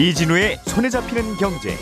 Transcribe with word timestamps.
이진우의 0.00 0.58
손에 0.64 0.88
잡히는 0.88 1.36
경제. 1.36 1.76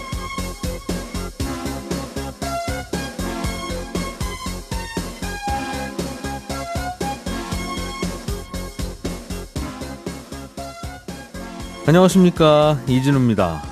안녕하십니까 11.87 12.79
이진우입니다. 12.89 13.63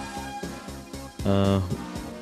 어, 1.25 1.68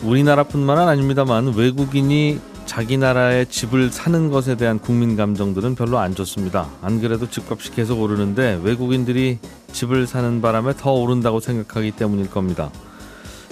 우리나라뿐만 0.03 0.79
아닙니다만 0.79 1.53
외국인이 1.55 2.41
자기 2.75 2.99
나라의 2.99 3.47
집을 3.47 3.93
사는 3.93 4.31
것에 4.31 4.57
대한 4.57 4.81
국민 4.81 5.17
감정들은 5.17 5.77
별로 5.77 5.99
안 6.01 6.17
좋습니다. 6.17 6.69
안 6.83 7.01
그래도 7.01 7.31
집값이 7.31 7.71
계속 7.71 8.03
오르는데 8.03 8.59
외국인들이 8.65 9.39
집을 9.71 10.09
사는 10.09 10.43
바람에 10.43 10.73
더 10.77 10.91
오른다고 10.91 11.39
생각하기 11.39 11.93
때문일 11.93 12.31
겁니다. 12.31 12.73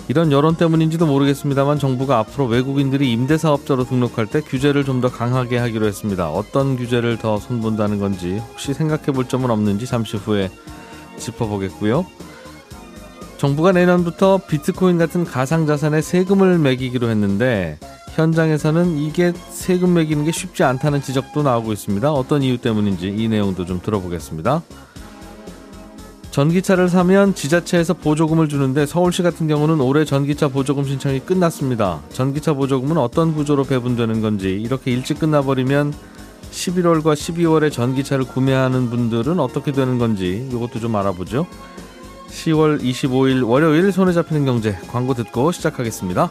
이런 0.08 0.32
여론 0.32 0.56
때문인지도 0.56 1.06
모르겠습니다만 1.06 1.78
정부가 1.78 2.18
앞으로 2.18 2.46
외국인들이 2.46 3.12
임대사업자로 3.12 3.84
등록할 3.84 4.26
때 4.26 4.40
규제를 4.40 4.84
좀 4.84 5.00
더 5.00 5.08
강하게 5.08 5.56
하기로 5.58 5.86
했습니다. 5.86 6.28
어떤 6.28 6.76
규제를 6.76 7.16
더 7.18 7.38
손본다는 7.38 8.00
건지 8.00 8.42
혹시 8.50 8.74
생각해 8.74 9.12
볼 9.12 9.28
점은 9.28 9.52
없는지 9.52 9.86
잠시 9.86 10.16
후에 10.16 10.50
짚어보겠고요. 11.18 12.04
정부가 13.38 13.70
내년부터 13.70 14.40
비트코인 14.48 14.98
같은 14.98 15.24
가상자산에 15.24 16.00
세금을 16.00 16.58
매기기로 16.58 17.08
했는데 17.08 17.78
현장에서는 18.14 18.98
이게 18.98 19.32
세금 19.48 19.94
매기는 19.94 20.24
게 20.24 20.32
쉽지 20.32 20.64
않다는 20.64 21.02
지적도 21.02 21.42
나오고 21.42 21.72
있습니다. 21.72 22.12
어떤 22.12 22.42
이유 22.42 22.58
때문인지 22.58 23.08
이 23.08 23.28
내용도 23.28 23.64
좀 23.64 23.80
들어보겠습니다. 23.82 24.62
전기차를 26.30 26.88
사면 26.88 27.34
지자체에서 27.34 27.92
보조금을 27.94 28.48
주는데 28.48 28.86
서울시 28.86 29.22
같은 29.22 29.48
경우는 29.48 29.80
올해 29.80 30.06
전기차 30.06 30.48
보조금 30.48 30.84
신청이 30.84 31.20
끝났습니다. 31.20 32.00
전기차 32.10 32.54
보조금은 32.54 32.96
어떤 32.96 33.34
구조로 33.34 33.64
배분되는 33.64 34.22
건지 34.22 34.48
이렇게 34.48 34.90
일찍 34.92 35.18
끝나버리면 35.18 35.92
11월과 36.50 37.14
12월에 37.14 37.70
전기차를 37.70 38.24
구매하는 38.24 38.88
분들은 38.88 39.40
어떻게 39.40 39.72
되는 39.72 39.98
건지 39.98 40.48
이것도 40.50 40.80
좀 40.80 40.96
알아보죠. 40.96 41.46
10월 42.28 42.80
25일 42.80 43.46
월요일 43.46 43.92
손에 43.92 44.12
잡히는 44.12 44.46
경제 44.46 44.72
광고 44.90 45.12
듣고 45.12 45.52
시작하겠습니다. 45.52 46.30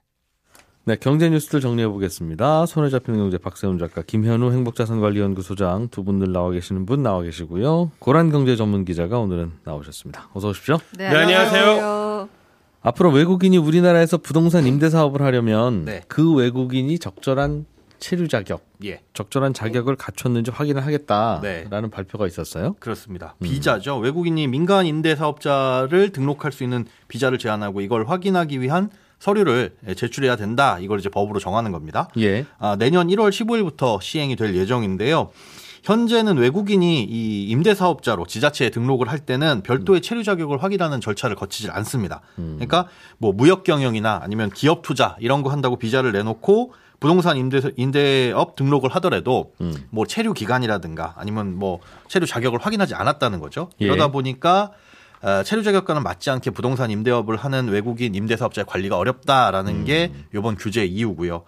네, 0.83 0.95
경제 0.99 1.29
뉴스들 1.29 1.61
정리해 1.61 1.87
보겠습니다. 1.87 2.65
손에 2.65 2.89
잡히는 2.89 3.19
경제 3.19 3.37
박세훈 3.37 3.77
작가, 3.77 4.01
김현우 4.01 4.51
행복자산관리연구소장 4.51 5.89
두 5.89 6.03
분들 6.03 6.31
나와 6.31 6.49
계시는 6.49 6.87
분 6.87 7.03
나와 7.03 7.21
계시고요. 7.21 7.91
고란 7.99 8.31
경제 8.31 8.55
전문 8.55 8.83
기자가 8.83 9.19
오늘은 9.19 9.51
나오셨습니다. 9.63 10.29
어서 10.33 10.49
오십시오. 10.49 10.79
네, 10.97 11.05
안녕하세요. 11.05 12.27
앞으로 12.81 13.11
외국인이 13.11 13.59
우리나라에서 13.59 14.17
부동산 14.17 14.65
임대 14.65 14.89
사업을 14.89 15.21
하려면 15.21 15.85
네. 15.85 16.01
그 16.07 16.33
외국인이 16.33 16.97
적절한 16.97 17.65
체류 17.99 18.27
자격, 18.27 18.65
예, 18.83 19.01
적절한 19.13 19.53
자격을 19.53 19.95
갖췄는지 19.95 20.49
확인을 20.49 20.83
하겠다라는 20.83 21.69
네. 21.69 21.89
발표가 21.91 22.25
있었어요. 22.25 22.75
그렇습니다. 22.79 23.35
비자죠. 23.43 23.99
외국인이 23.99 24.47
민간 24.47 24.87
임대 24.87 25.15
사업자를 25.15 26.09
등록할 26.11 26.51
수 26.51 26.63
있는 26.63 26.85
비자를 27.07 27.37
제한하고 27.37 27.81
이걸 27.81 28.09
확인하기 28.09 28.59
위한 28.61 28.89
서류를 29.21 29.75
제출해야 29.95 30.35
된다. 30.35 30.79
이걸 30.79 30.99
이제 30.99 31.07
법으로 31.07 31.39
정하는 31.39 31.71
겁니다. 31.71 32.09
예. 32.17 32.45
아, 32.57 32.75
내년 32.75 33.07
1월 33.07 33.29
15일부터 33.29 34.01
시행이 34.01 34.35
될 34.35 34.55
예정인데요. 34.55 35.29
현재는 35.83 36.37
외국인이 36.37 37.03
이 37.03 37.47
임대 37.49 37.73
사업자로 37.75 38.25
지자체에 38.25 38.71
등록을 38.71 39.09
할 39.09 39.19
때는 39.19 39.61
별도의 39.61 40.01
체류 40.01 40.23
자격을 40.23 40.61
확인하는 40.61 41.01
절차를 41.01 41.35
거치질 41.35 41.71
않습니다. 41.71 42.21
그러니까 42.35 42.87
뭐 43.17 43.31
무역 43.31 43.63
경영이나 43.63 44.19
아니면 44.23 44.51
기업 44.51 44.81
투자 44.83 45.15
이런 45.19 45.41
거 45.41 45.51
한다고 45.51 45.77
비자를 45.77 46.11
내놓고 46.11 46.73
부동산 46.99 47.37
임대 47.37 47.59
임대업 47.77 48.55
등록을 48.55 48.91
하더라도 48.95 49.53
음. 49.59 49.73
뭐 49.89 50.05
체류 50.05 50.33
기간이라든가 50.33 51.15
아니면 51.17 51.57
뭐 51.57 51.79
체류 52.07 52.27
자격을 52.27 52.59
확인하지 52.59 52.93
않았다는 52.93 53.39
거죠. 53.39 53.69
예. 53.81 53.87
그러다 53.87 54.09
보니까 54.09 54.71
어, 54.71 54.71
체류 55.45 55.63
자격과는 55.63 56.03
맞지 56.03 56.29
않게 56.29 56.49
부동산 56.51 56.89
임대업을 56.91 57.35
하는 57.35 57.67
외국인 57.69 58.15
임대사업자의 58.15 58.65
관리가 58.65 58.97
어렵다라는 58.97 59.81
음. 59.81 59.85
게 59.85 60.11
이번 60.33 60.55
규제 60.55 60.83
이유고요. 60.85 61.43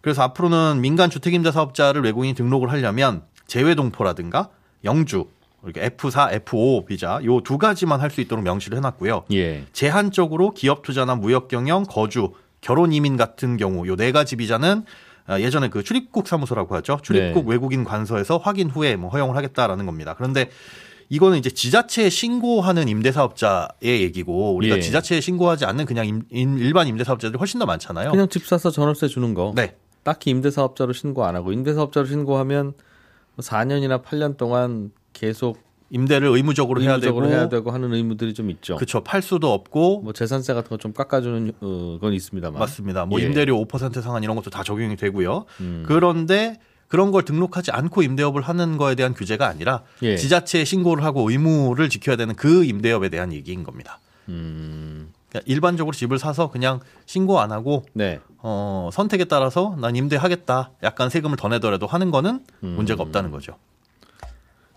그래서 0.00 0.22
앞으로는 0.22 0.80
민간 0.80 1.10
주택 1.10 1.34
임대 1.34 1.50
사업자를 1.50 2.02
외국인이 2.02 2.34
등록을 2.34 2.70
하려면 2.70 3.22
재외동포라든가 3.46 4.50
영주 4.84 5.26
이렇게 5.64 5.88
F4, 5.88 6.44
F5 6.44 6.86
비자 6.86 7.18
요 7.24 7.40
두 7.40 7.58
가지만 7.58 8.00
할 8.00 8.10
수 8.10 8.20
있도록 8.20 8.44
명시를 8.44 8.78
해놨고요. 8.78 9.24
예. 9.32 9.64
제한적으로 9.72 10.52
기업 10.52 10.82
투자나 10.82 11.16
무역 11.16 11.48
경영, 11.48 11.82
거주, 11.84 12.32
결혼 12.60 12.92
이민 12.92 13.16
같은 13.16 13.56
경우 13.56 13.86
요 13.88 13.96
네 13.96 14.12
가지 14.12 14.36
비자는 14.36 14.84
아, 15.26 15.40
예전에 15.40 15.68
그 15.68 15.82
출입국 15.82 16.28
사무소라고 16.28 16.76
하죠. 16.76 17.00
출입국 17.02 17.46
네. 17.46 17.50
외국인 17.50 17.82
관서에서 17.82 18.36
확인 18.38 18.70
후에 18.70 18.94
뭐 18.94 19.10
허용을 19.10 19.34
하겠다라는 19.36 19.84
겁니다. 19.86 20.14
그런데 20.16 20.50
이거는 21.08 21.38
이제 21.38 21.50
지자체에 21.50 22.10
신고하는 22.10 22.88
임대사업자의 22.88 24.02
얘기고 24.02 24.54
우리가 24.56 24.76
예. 24.76 24.80
지자체에 24.80 25.20
신고하지 25.20 25.64
않는 25.64 25.86
그냥 25.86 26.06
임- 26.06 26.22
임- 26.30 26.58
일반 26.58 26.88
임대사업자들이 26.88 27.38
훨씬 27.38 27.60
더 27.60 27.66
많잖아요. 27.66 28.10
그냥 28.10 28.28
집 28.28 28.44
사서 28.46 28.70
전월세 28.70 29.08
주는 29.08 29.32
거. 29.34 29.52
네. 29.54 29.76
딱히 30.02 30.30
임대사업자로 30.30 30.92
신고 30.92 31.24
안 31.24 31.36
하고 31.36 31.52
임대사업자로 31.52 32.06
신고하면 32.06 32.74
4년이나 33.38 34.02
8년 34.02 34.36
동안 34.36 34.90
계속 35.12 35.58
임대를 35.90 36.28
의무적으로 36.28 36.80
해야 36.82 36.98
되고, 36.98 37.18
의무적으로 37.18 37.28
해야 37.28 37.48
되고 37.48 37.70
하는 37.70 37.92
의무들이 37.92 38.34
좀 38.34 38.50
있죠. 38.50 38.74
그렇죠. 38.76 39.04
팔 39.04 39.22
수도 39.22 39.52
없고 39.52 40.00
뭐 40.00 40.12
재산세 40.12 40.52
같은 40.54 40.68
거 40.70 40.76
좀 40.78 40.92
깎아주는 40.92 41.52
어, 41.60 41.98
건 42.00 42.12
있습니다만. 42.12 42.58
맞습니다. 42.58 43.06
뭐 43.06 43.20
예. 43.20 43.24
임대료 43.26 43.56
5% 43.64 44.02
상한 44.02 44.24
이런 44.24 44.34
것도 44.34 44.50
다 44.50 44.64
적용이 44.64 44.96
되고요. 44.96 45.44
음. 45.60 45.84
그런데 45.86 46.58
그런 46.88 47.10
걸 47.10 47.24
등록하지 47.24 47.70
않고 47.72 48.02
임대업을 48.02 48.42
하는 48.42 48.76
거에 48.76 48.94
대한 48.94 49.14
규제가 49.14 49.46
아니라 49.46 49.82
예. 50.02 50.16
지자체에 50.16 50.64
신고를 50.64 51.04
하고 51.04 51.30
의무를 51.30 51.88
지켜야 51.88 52.16
되는 52.16 52.34
그 52.34 52.64
임대업에 52.64 53.08
대한 53.08 53.32
얘기인 53.32 53.64
겁니다. 53.64 53.98
음, 54.28 55.12
그러니까 55.28 55.50
일반적으로 55.50 55.94
집을 55.94 56.18
사서 56.18 56.50
그냥 56.50 56.80
신고 57.06 57.40
안 57.40 57.52
하고 57.52 57.84
네. 57.92 58.20
어, 58.38 58.90
선택에 58.92 59.24
따라서 59.24 59.76
난 59.80 59.96
임대하겠다. 59.96 60.70
약간 60.82 61.10
세금을 61.10 61.36
더 61.36 61.48
내더라도 61.48 61.86
하는 61.86 62.10
거는 62.10 62.40
음. 62.62 62.68
문제가 62.68 63.02
없다는 63.02 63.30
거죠. 63.30 63.56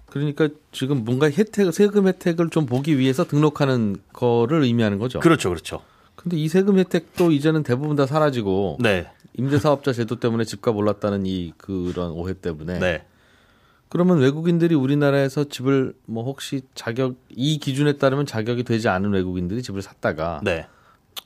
그러니까 0.07 0.49
지금 0.71 1.03
뭔가 1.05 1.29
혜택, 1.29 1.71
세금 1.71 2.07
혜택을 2.07 2.49
좀 2.49 2.65
보기 2.65 2.97
위해서 2.97 3.25
등록하는 3.25 3.97
거를 4.11 4.63
의미하는 4.63 4.97
거죠. 4.97 5.19
그렇죠, 5.19 5.49
그렇죠. 5.49 5.81
근데 6.15 6.35
이 6.35 6.49
세금 6.49 6.79
혜택도 6.79 7.31
이제는 7.31 7.63
대부분 7.63 7.95
다 7.95 8.05
사라지고 8.05 8.77
네, 8.81 9.07
임대사업자 9.37 9.93
제도 9.93 10.19
때문에 10.19 10.43
집값 10.43 10.75
올랐다는 10.75 11.25
이 11.25 11.53
그런 11.57 12.11
오해 12.11 12.33
때문에 12.33 12.79
네. 12.79 13.05
그러면 13.89 14.19
외국인들이 14.19 14.75
우리나라에서 14.75 15.45
집을 15.45 15.93
뭐 16.05 16.23
혹시 16.23 16.61
자격 16.75 17.15
이 17.29 17.57
기준에 17.57 17.93
따르면 17.93 18.25
자격이 18.25 18.63
되지 18.63 18.87
않은 18.87 19.11
외국인들이 19.11 19.63
집을 19.63 19.81
샀다가 19.81 20.41
네. 20.43 20.67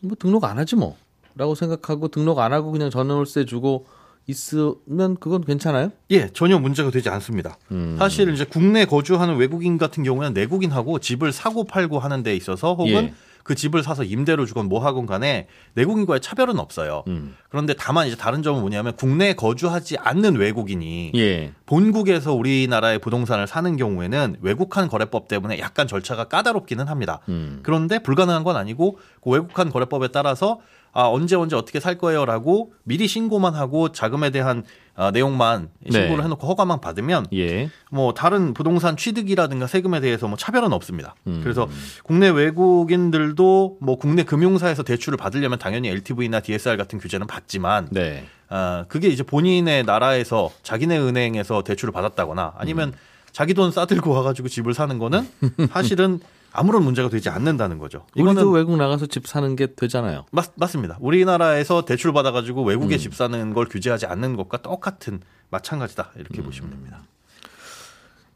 뭐 0.02 0.16
등록 0.18 0.46
안 0.46 0.58
하지 0.58 0.76
뭐라고 0.76 1.56
생각하고 1.56 2.08
등록 2.08 2.40
안 2.40 2.54
하고 2.54 2.72
그냥 2.72 2.90
전월세 2.90 3.46
주고 3.46 3.86
있으면 4.28 5.18
그건 5.20 5.44
괜찮아요? 5.44 5.92
예, 6.12 6.30
전혀 6.30 6.58
문제가 6.58 6.92
되지 6.92 7.10
않습니다. 7.10 7.58
음. 7.72 7.98
사실 8.00 8.32
이제 8.34 8.46
국내 8.46 8.86
거주하는 8.86 9.36
외국인 9.36 9.78
같은 9.78 10.04
경우에는 10.04 10.34
내국인하고 10.34 11.00
집을 11.00 11.34
사고 11.34 11.66
팔고 11.66 12.00
하는 12.00 12.24
데 12.24 12.34
있어서 12.36 12.74
혹은 12.74 12.94
예. 12.94 13.14
그 13.44 13.56
집을 13.56 13.84
사서 13.84 14.04
임대로 14.04 14.46
주건 14.46 14.68
뭐 14.68 14.84
하건 14.84 15.06
간에 15.06 15.48
내국인과의 15.74 16.22
차별은 16.22 16.60
없어요. 16.60 17.04
음. 17.08 17.36
그런데 17.50 17.74
다만 17.78 18.08
이제 18.08 18.16
다른 18.16 18.42
점은 18.42 18.62
뭐냐면 18.62 18.96
국내에 18.96 19.34
거주하지 19.34 19.98
않는 19.98 20.36
외국인이 20.36 21.12
예. 21.16 21.52
본국에서 21.66 22.34
우리나라의 22.34 23.00
부동산을 23.00 23.48
사는 23.48 23.76
경우에는 23.76 24.38
외국한 24.42 24.88
거래법 24.88 25.28
때문에 25.28 25.60
약간 25.60 25.88
절차가 25.88 26.26
까다롭기는 26.26 26.88
합니다. 26.88 27.20
음. 27.30 27.60
그런데 27.64 28.00
불가능한 28.00 28.44
건 28.44 28.56
아니고 28.56 28.98
그 29.22 29.30
외국한 29.30 29.70
거래법에 29.70 30.08
따라서 30.10 30.60
아 30.94 31.06
언제 31.08 31.36
언제 31.36 31.56
어떻게 31.56 31.80
살 31.80 31.98
거예요라고 31.98 32.74
미리 32.84 33.08
신고만 33.08 33.56
하고 33.56 33.92
자금에 33.92 34.30
대한 34.30 34.64
아, 34.96 35.10
내용만 35.10 35.70
신고를 35.90 36.18
네. 36.18 36.24
해놓고 36.24 36.46
허가만 36.46 36.80
받으면 36.80 37.26
예. 37.34 37.70
뭐 37.90 38.14
다른 38.14 38.54
부동산 38.54 38.96
취득이라든가 38.96 39.66
세금에 39.66 40.00
대해서 40.02 40.28
뭐 40.28 40.38
차별은 40.38 40.72
없습니다. 40.72 41.16
음. 41.26 41.40
그래서 41.42 41.68
국내 42.04 42.30
외국인들도 42.30 43.78
뭐 43.82 43.98
국내 43.98 44.24
금융사에서 44.24 44.84
대출을 44.84 45.18
받으려면 45.18 45.58
당연히 45.58 45.90
LTV나 45.90 46.42
DSR 46.42 46.78
같은 46.78 47.00
규제는 47.00 47.26
받지만 47.26 47.88
네. 47.90 48.26
아, 48.50 48.86
그게 48.88 49.08
이제 49.08 49.24
본인의 49.24 49.84
나라에서 49.84 50.52
자기네 50.62 51.00
은행에서 51.00 51.64
대출을 51.64 51.92
받았다거나 51.92 52.54
아니면 52.58 52.90
음. 52.90 52.94
자기 53.32 53.56
돈 53.56 53.72
싸들고 53.72 54.12
와가지고 54.12 54.48
집을 54.48 54.76
사는 54.76 55.00
거는 55.00 55.28
사실은 55.74 56.20
아무런 56.54 56.84
문제가 56.84 57.10
되지 57.10 57.30
않는다는 57.30 57.80
거죠. 57.80 58.06
우리도 58.16 58.52
외국 58.52 58.78
나가서 58.78 59.08
집 59.08 59.28
사는 59.28 59.56
게 59.56 59.74
되잖아요. 59.76 60.26
맞, 60.32 60.52
맞습니다. 60.56 60.98
우리나라에서 61.02 61.84
대출 61.84 62.14
받아가지고 62.14 62.62
음. 62.64 62.68
외국에 62.68 62.98
집 62.98 63.16
사는 63.16 63.54
걸 63.54 63.66
규제하지 63.66 64.06
않는 64.06 64.36
것과 64.36 64.62
똑같은 64.62 65.22
마찬가지다 65.50 66.12
이렇게 66.16 66.42
음. 66.42 66.46
보시면 66.46 66.70
됩니다. 66.72 67.02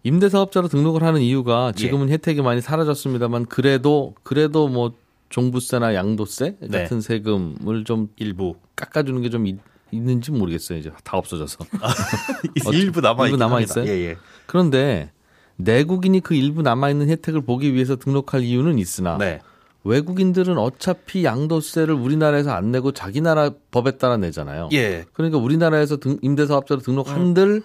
임대사업자로 0.03 0.67
등록을 0.67 1.03
하는 1.03 1.21
이유가 1.21 1.71
지금은 1.73 2.09
혜택이 2.09 2.41
많이 2.41 2.61
사라졌습니다만 2.61 3.45
그래도 3.45 4.15
그래도 4.23 4.67
뭐 4.67 4.93
종부세나 5.29 5.93
양도세 5.95 6.57
네. 6.59 6.83
같은 6.83 7.01
세금을 7.01 7.83
좀 7.83 8.09
일부 8.17 8.55
깎아주는 8.75 9.21
게 9.21 9.29
좀 9.29 9.45
있는지 9.91 10.31
모르겠어요. 10.31 10.79
이제 10.79 10.91
다 11.03 11.17
없어져서. 11.17 11.65
일부 12.73 13.01
남아 13.01 13.25
일부 13.27 13.37
남아. 13.37 13.61
있어요? 13.61 13.85
예, 13.85 14.09
예. 14.09 14.17
그런데 14.45 15.11
내국인이 15.57 16.19
그 16.21 16.33
일부 16.35 16.61
남아 16.61 16.89
있는 16.89 17.09
혜택을 17.09 17.41
보기 17.41 17.73
위해서 17.73 17.95
등록할 17.95 18.41
이유는 18.43 18.79
있으나 18.79 19.17
네. 19.17 19.39
외국인들은 19.83 20.57
어차피 20.57 21.23
양도세를 21.23 21.93
우리나라에서 21.93 22.51
안 22.51 22.71
내고 22.71 22.91
자기 22.91 23.21
나라 23.21 23.51
법에 23.71 23.97
따라 23.97 24.17
내잖아요. 24.17 24.69
예. 24.73 25.05
그러니까 25.13 25.37
우리나라에서 25.37 25.97
등- 25.97 26.17
임대사업자로 26.21 26.81
등록한들 26.81 27.63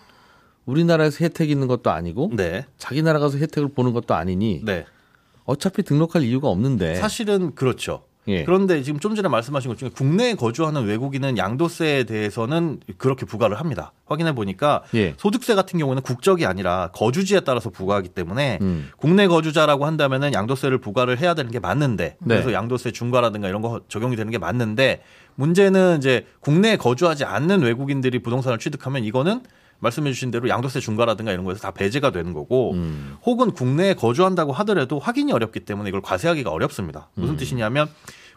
우리나라에서 0.66 1.24
혜택이 1.24 1.50
있는 1.52 1.66
것도 1.66 1.90
아니고 1.90 2.30
네. 2.34 2.64
자기 2.78 3.02
나라 3.02 3.18
가서 3.18 3.38
혜택을 3.38 3.70
보는 3.70 3.92
것도 3.92 4.14
아니니 4.14 4.62
네. 4.64 4.84
어차피 5.44 5.82
등록할 5.82 6.22
이유가 6.22 6.48
없는데 6.48 6.94
사실은 6.94 7.54
그렇죠. 7.56 8.04
예. 8.28 8.44
그런데 8.44 8.82
지금 8.82 9.00
좀 9.00 9.14
전에 9.14 9.28
말씀하신 9.28 9.70
것 9.70 9.78
중에 9.78 9.88
국내에 9.88 10.34
거주하는 10.34 10.84
외국인은 10.84 11.38
양도세에 11.38 12.04
대해서는 12.04 12.80
그렇게 12.96 13.26
부과를 13.26 13.58
합니다. 13.58 13.92
확인해 14.06 14.34
보니까 14.34 14.82
예. 14.94 15.14
소득세 15.16 15.54
같은 15.54 15.78
경우는 15.78 16.02
국적이 16.02 16.46
아니라 16.46 16.90
거주지에 16.92 17.40
따라서 17.40 17.70
부과하기 17.70 18.10
때문에 18.10 18.58
음. 18.60 18.90
국내 18.96 19.26
거주자라고 19.26 19.86
한다면은 19.86 20.32
양도세를 20.34 20.78
부과를 20.78 21.18
해야 21.18 21.34
되는 21.34 21.50
게 21.50 21.58
맞는데 21.58 22.04
네. 22.04 22.16
그래서 22.20 22.52
양도세 22.52 22.92
중과라든가 22.92 23.48
이런 23.48 23.60
거 23.62 23.80
적용이 23.88 24.16
되는 24.16 24.30
게 24.30 24.38
맞는데 24.38 25.02
문제는 25.34 25.98
이제 25.98 26.26
국내에 26.40 26.76
거주하지 26.76 27.24
않는 27.24 27.62
외국인들이 27.62 28.20
부동산을 28.20 28.58
취득하면 28.58 29.04
이거는 29.04 29.40
말씀해 29.82 30.12
주신 30.12 30.30
대로 30.30 30.48
양도세 30.48 30.80
중과라든가 30.80 31.32
이런 31.32 31.44
거에서 31.44 31.60
다 31.60 31.72
배제가 31.72 32.10
되는 32.10 32.32
거고 32.32 32.72
음. 32.72 33.16
혹은 33.24 33.50
국내에 33.50 33.94
거주한다고 33.94 34.52
하더라도 34.52 34.98
확인이 34.98 35.32
어렵기 35.32 35.60
때문에 35.60 35.88
이걸 35.88 36.00
과세하기가 36.00 36.50
어렵습니다. 36.50 37.10
음. 37.18 37.22
무슨 37.22 37.36
뜻이냐면 37.36 37.88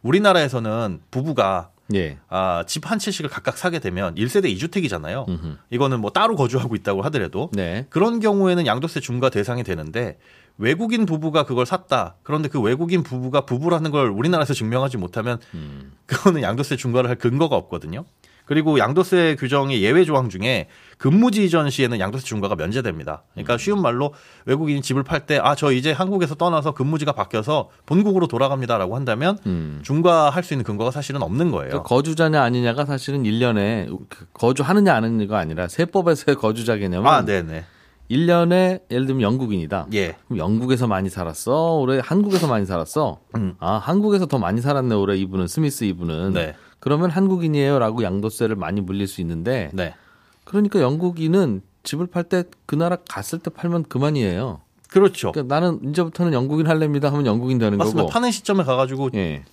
우리나라에서는 0.01 1.01
부부가 1.11 1.69
예. 1.93 2.17
아, 2.29 2.63
집 2.67 2.89
한 2.89 2.97
채씩을 2.97 3.29
각각 3.29 3.57
사게 3.59 3.77
되면 3.77 4.15
1세대 4.15 4.51
2주택이잖아요. 4.55 5.27
음흠. 5.29 5.57
이거는 5.69 6.01
뭐 6.01 6.09
따로 6.09 6.35
거주하고 6.35 6.75
있다고 6.75 7.03
하더라도 7.03 7.49
네. 7.53 7.85
그런 7.89 8.19
경우에는 8.19 8.65
양도세 8.65 8.99
중과 9.01 9.29
대상이 9.29 9.63
되는데 9.63 10.17
외국인 10.57 11.05
부부가 11.05 11.45
그걸 11.45 11.65
샀다. 11.67 12.15
그런데 12.23 12.49
그 12.49 12.59
외국인 12.59 13.03
부부가 13.03 13.41
부부라는 13.41 13.91
걸 13.91 14.09
우리나라에서 14.09 14.53
증명하지 14.55 14.97
못하면 14.97 15.39
음. 15.53 15.91
그거는 16.07 16.41
양도세 16.41 16.75
중과를 16.75 17.09
할 17.09 17.17
근거가 17.17 17.55
없거든요. 17.55 18.05
그리고 18.45 18.77
양도세 18.79 19.35
규정의 19.39 19.81
예외 19.81 20.03
조항 20.05 20.29
중에 20.29 20.67
근무지 20.97 21.43
이전 21.45 21.69
시에는 21.69 21.99
양도세 21.99 22.23
중과가 22.25 22.55
면제됩니다. 22.55 23.23
음. 23.25 23.29
그러니까 23.33 23.57
쉬운 23.57 23.81
말로 23.81 24.13
외국인이 24.45 24.81
집을 24.81 25.03
팔 25.03 25.25
때 25.25 25.39
아 25.39 25.55
저 25.55 25.71
이제 25.71 25.91
한국에서 25.91 26.35
떠나서 26.35 26.73
근무지가 26.73 27.11
바뀌어서 27.13 27.69
본국으로 27.85 28.27
돌아갑니다라고 28.27 28.95
한다면 28.95 29.37
음. 29.45 29.79
중과할 29.83 30.43
수 30.43 30.53
있는 30.53 30.63
근거가 30.63 30.91
사실은 30.91 31.21
없는 31.23 31.51
거예요. 31.51 31.69
그러니까 31.69 31.83
거주자냐 31.89 32.41
아니냐가 32.41 32.85
사실은 32.85 33.23
1년에 33.23 33.89
거주하느냐 34.33 34.93
안 34.93 35.03
하느냐가 35.03 35.39
아니라 35.39 35.67
세법에서의 35.67 36.35
거주자 36.35 36.77
개념은 36.77 37.09
아, 37.09 37.25
네네. 37.25 37.65
1년에 38.11 38.81
예를 38.91 39.07
들면 39.07 39.21
영국인이다. 39.23 39.87
예. 39.93 40.15
그럼 40.27 40.37
영국에서 40.37 40.85
많이 40.87 41.09
살았어. 41.09 41.77
올해 41.77 41.99
한국에서 42.03 42.47
많이 42.47 42.65
살았어. 42.67 43.19
음. 43.35 43.55
아, 43.59 43.77
한국에서 43.77 44.27
더 44.27 44.37
많이 44.37 44.61
살았네. 44.61 44.93
올해 44.93 45.17
이분은 45.17 45.47
스미스 45.47 45.85
이분은. 45.85 46.33
네. 46.33 46.55
그러면 46.85 47.09
한국인이에요라고 47.09 48.03
양도세를 48.03 48.55
많이 48.55 48.79
물릴 48.79 49.07
수 49.07 49.19
있는데 49.21 49.71
네. 49.73 49.95
그러니까 50.43 50.79
영국인은 50.81 51.61
집을 51.81 52.05
팔 52.05 52.23
때 52.25 52.43
그 52.67 52.75
나라 52.75 52.97
갔을 53.09 53.39
때 53.39 53.49
팔면 53.49 53.85
그만이에요. 53.85 54.61
그렇죠. 54.91 55.31
그러니까 55.31 55.55
나는 55.55 55.79
이제부터는 55.89 56.33
영국인 56.33 56.67
할랍니다 56.67 57.11
하면 57.11 57.25
영국인 57.25 57.57
되는 57.57 57.79
맞습니다. 57.79 58.03
거고. 58.03 58.11
파는 58.13 58.29
시점에 58.29 58.63
가가지고 58.63 59.09
예. 59.15 59.43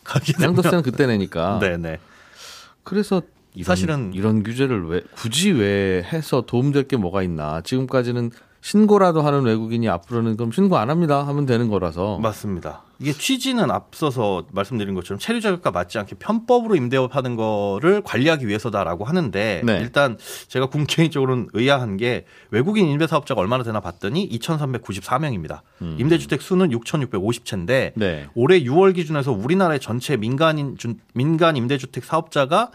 양도세는 0.42 0.82
그때 0.82 1.06
내니까. 1.06 1.58
네네. 1.58 1.98
그래서 2.84 3.22
이런, 3.54 3.64
사실은- 3.76 4.12
이런 4.14 4.42
규제를 4.42 4.86
왜 4.88 5.00
굳이 5.16 5.52
왜 5.52 6.02
해서 6.12 6.42
도움될 6.42 6.86
게 6.86 6.98
뭐가 6.98 7.22
있나? 7.22 7.62
지금까지는 7.62 8.30
신고라도 8.62 9.22
하는 9.22 9.42
외국인이 9.42 9.88
앞으로는 9.88 10.36
그럼 10.36 10.52
신고 10.52 10.78
안 10.78 10.88
합니다 10.88 11.26
하면 11.26 11.46
되는 11.46 11.68
거라서. 11.68 12.18
맞습니다. 12.18 12.82
이게 13.00 13.12
취지는 13.12 13.72
앞서서 13.72 14.44
말씀드린 14.52 14.94
것처럼 14.94 15.18
체류 15.18 15.40
자격과 15.40 15.72
맞지 15.72 15.98
않게 15.98 16.14
편법으로 16.20 16.76
임대업하는 16.76 17.34
거를 17.34 18.00
관리하기 18.02 18.46
위해서다라고 18.46 19.04
하는데 19.04 19.62
네. 19.64 19.78
일단 19.80 20.16
제가 20.46 20.66
군 20.66 20.86
개인적으로는 20.86 21.48
의아한 21.54 21.96
게 21.96 22.24
외국인 22.52 22.86
임대 22.86 23.08
사업자가 23.08 23.40
얼마나 23.40 23.64
되나 23.64 23.80
봤더니 23.80 24.28
2,394명입니다. 24.30 25.62
임대주택 25.80 26.40
수는 26.40 26.70
6,650채인데 26.70 27.92
음. 27.96 28.00
네. 28.00 28.26
올해 28.36 28.62
6월 28.62 28.94
기준에서 28.94 29.32
우리나라의 29.32 29.80
전체 29.80 30.16
민간인 30.16 30.76
준- 30.78 31.00
민간 31.14 31.56
임대주택 31.56 32.04
사업자가 32.04 32.70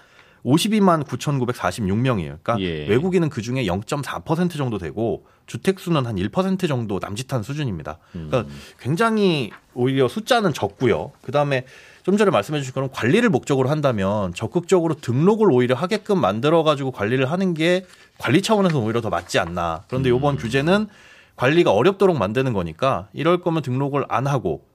52만 0.48 1.04
9,946명이에요. 1.04 2.40
그러니까 2.42 2.60
예. 2.62 2.88
외국인은 2.88 3.30
그 3.30 3.42
중에 3.42 3.66
0.4% 3.66 4.56
정도 4.56 4.78
되고 4.78 5.26
주택 5.46 5.80
수는 5.80 6.06
한 6.06 6.16
1% 6.16 6.68
정도 6.68 7.00
남짓한 7.02 7.44
수준입니다. 7.44 8.00
그러니까 8.12 8.46
굉장히 8.80 9.52
오히려 9.74 10.08
숫자는 10.08 10.54
적고요. 10.54 11.12
그다음에 11.22 11.66
좀 12.04 12.16
전에 12.16 12.32
말씀해 12.32 12.60
주신 12.60 12.74
그런 12.74 12.90
관리를 12.90 13.30
목적으로 13.30 13.70
한다면 13.70 14.34
적극적으로 14.34 14.96
등록을 14.96 15.52
오히려 15.52 15.76
하게끔 15.76 16.22
만들어 16.22 16.64
가지고 16.64 16.92
관리를 16.92 17.30
하는 17.30 17.54
게 17.54 17.86
관리 18.18 18.42
차원에서 18.42 18.80
오히려 18.80 19.02
더 19.02 19.10
맞지 19.10 19.40
않나. 19.40 19.84
그런데 19.88 20.10
이번 20.10 20.38
규제는 20.38 20.88
관리가 21.36 21.72
어렵도록 21.72 22.18
만드는 22.18 22.54
거니까 22.54 23.10
이럴 23.12 23.42
거면 23.42 23.62
등록을 23.62 24.06
안 24.08 24.26
하고 24.28 24.66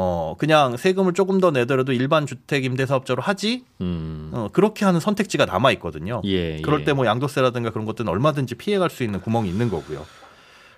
어 0.00 0.36
그냥 0.38 0.76
세금을 0.76 1.12
조금 1.12 1.40
더 1.40 1.50
내더라도 1.50 1.92
일반 1.92 2.24
주택 2.24 2.64
임대 2.64 2.86
사업자로 2.86 3.20
하지 3.20 3.64
음. 3.80 4.30
어, 4.32 4.48
그렇게 4.52 4.84
하는 4.84 5.00
선택지가 5.00 5.44
남아 5.44 5.72
있거든요. 5.72 6.22
예. 6.24 6.60
그럴 6.62 6.82
예. 6.82 6.84
때뭐 6.84 7.04
양도세라든가 7.04 7.70
그런 7.70 7.84
것들은 7.84 8.08
얼마든지 8.08 8.54
피해갈 8.54 8.90
수 8.90 9.02
있는 9.02 9.20
구멍이 9.20 9.48
있는 9.48 9.68
거고요. 9.68 10.06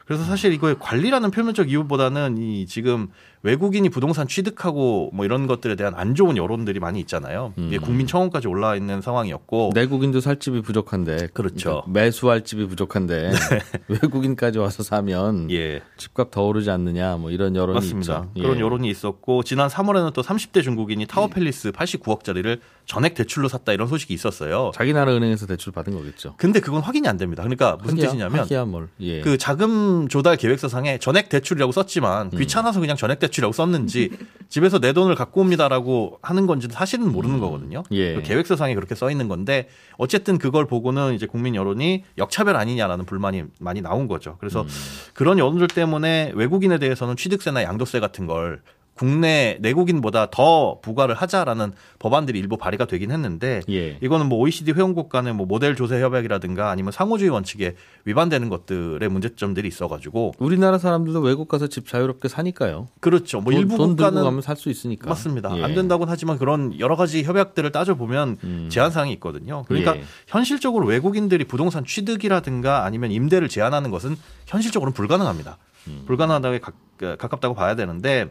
그래서 0.06 0.24
사실 0.24 0.54
이거의 0.54 0.76
관리라는 0.78 1.32
표면적 1.32 1.70
이유보다는 1.70 2.38
이 2.38 2.66
지금 2.66 3.08
외국인이 3.42 3.88
부동산 3.88 4.28
취득하고 4.28 5.10
뭐 5.14 5.24
이런 5.24 5.46
것들에 5.46 5.74
대한 5.74 5.94
안 5.96 6.14
좋은 6.14 6.36
여론들이 6.36 6.78
많이 6.78 7.00
있잖아요. 7.00 7.54
이게 7.56 7.78
음. 7.78 7.80
국민 7.80 8.06
청원까지 8.06 8.48
올라와 8.48 8.76
있는 8.76 9.00
상황이었고 9.00 9.72
내국인도 9.74 10.20
살 10.20 10.38
집이 10.38 10.60
부족한데 10.60 11.28
그렇죠. 11.32 11.82
그러니까 11.84 11.90
매수할 11.90 12.44
집이 12.44 12.66
부족한데 12.66 13.30
외국인까지 13.88 14.58
와서 14.58 14.82
사면 14.82 15.50
예. 15.50 15.80
집값 15.96 16.30
더 16.30 16.42
오르지 16.42 16.70
않느냐 16.70 17.16
뭐 17.16 17.30
이런 17.30 17.56
여론이 17.56 17.74
맞습니다. 17.76 18.26
있죠. 18.28 18.42
그런 18.42 18.56
예. 18.58 18.60
여론이 18.60 18.90
있었고 18.90 19.42
지난 19.42 19.68
3월에는 19.68 20.12
또 20.12 20.22
30대 20.22 20.62
중국인이 20.62 21.06
타워팰리스 21.06 21.72
89억짜리를 21.72 22.60
전액 22.84 23.14
대출로 23.14 23.48
샀다 23.48 23.72
이런 23.72 23.88
소식이 23.88 24.12
있었어요. 24.12 24.72
자기 24.74 24.92
나라 24.92 25.14
은행에서 25.14 25.46
대출 25.46 25.72
받은 25.72 25.94
거겠죠. 25.94 26.34
근데 26.36 26.60
그건 26.60 26.82
확인이 26.82 27.08
안 27.08 27.16
됩니다. 27.16 27.42
그러니까 27.42 27.76
무슨 27.76 27.94
하기야, 27.94 28.06
뜻이냐면 28.08 28.40
하기야 28.40 28.64
뭘. 28.66 28.88
예. 29.00 29.22
그 29.22 29.38
자금 29.38 30.08
조달 30.08 30.36
계획서상에 30.36 30.98
전액 30.98 31.30
대출이라고 31.30 31.72
썼지만 31.72 32.30
귀찮아서 32.30 32.80
그냥 32.80 32.96
전액 32.96 33.18
대출 33.18 33.29
이라고 33.38 33.52
썼는지 33.52 34.10
집에서 34.48 34.80
내 34.80 34.92
돈을 34.92 35.14
갖고 35.14 35.40
옵니다라고 35.42 36.18
하는 36.22 36.46
건지는 36.46 36.74
사실은 36.74 37.12
모르는 37.12 37.38
거거든요. 37.38 37.84
예. 37.92 38.14
그 38.14 38.22
계획서상에 38.22 38.74
그렇게 38.74 38.94
써 38.94 39.10
있는 39.10 39.28
건데 39.28 39.68
어쨌든 39.96 40.38
그걸 40.38 40.66
보고는 40.66 41.14
이제 41.14 41.26
국민 41.26 41.54
여론이 41.54 42.04
역차별 42.18 42.56
아니냐라는 42.56 43.06
불만이 43.06 43.44
많이 43.60 43.80
나온 43.80 44.08
거죠. 44.08 44.36
그래서 44.40 44.66
그런 45.14 45.38
여론들 45.38 45.68
때문에 45.68 46.32
외국인에 46.34 46.78
대해서는 46.78 47.16
취득세나 47.16 47.62
양도세 47.62 48.00
같은 48.00 48.26
걸 48.26 48.60
국내 49.00 49.56
내국인보다 49.62 50.28
더 50.30 50.78
부과를 50.82 51.14
하자라는 51.14 51.72
법안들이 52.00 52.38
일부 52.38 52.58
발의가 52.58 52.84
되긴 52.84 53.10
했는데 53.12 53.62
예. 53.70 53.96
이거는 54.02 54.26
뭐 54.26 54.38
OECD 54.40 54.72
회원국 54.72 55.08
간의 55.08 55.32
뭐 55.32 55.46
모델 55.46 55.74
조세 55.74 56.02
협약이라든가 56.02 56.68
아니면 56.68 56.92
상호주의 56.92 57.30
원칙에 57.30 57.76
위반되는 58.04 58.50
것들의 58.50 59.08
문제점들이 59.08 59.66
있어가지고 59.68 60.34
우리나라 60.38 60.76
사람들도 60.76 61.18
외국 61.20 61.48
가서 61.48 61.66
집 61.66 61.88
자유롭게 61.88 62.28
사니까요. 62.28 62.88
그렇죠. 63.00 63.40
뭐 63.40 63.54
돈, 63.54 63.62
일부 63.62 63.78
돈 63.78 63.88
국가는 63.96 64.22
가면 64.22 64.42
살 64.42 64.60
수 64.60 64.68
있으니까. 64.68 65.08
맞습니다. 65.08 65.56
예. 65.56 65.64
안 65.64 65.74
된다고는 65.74 66.12
하지만 66.12 66.36
그런 66.36 66.78
여러 66.78 66.94
가지 66.94 67.22
협약들을 67.22 67.72
따져 67.72 67.94
보면 67.94 68.36
음. 68.44 68.68
제한 68.70 68.90
사항이 68.90 69.14
있거든요. 69.14 69.64
그러니까 69.66 69.96
예. 69.96 70.02
현실적으로 70.26 70.86
외국인들이 70.86 71.44
부동산 71.44 71.86
취득이라든가 71.86 72.84
아니면 72.84 73.12
임대를 73.12 73.48
제한하는 73.48 73.90
것은 73.90 74.14
현실적으로는 74.44 74.92
불가능합니다. 74.92 75.56
음. 75.86 76.02
불가능하다고 76.06 76.58
가, 76.60 76.72
가깝다고 77.16 77.54
봐야 77.54 77.74
되는데 77.76 78.28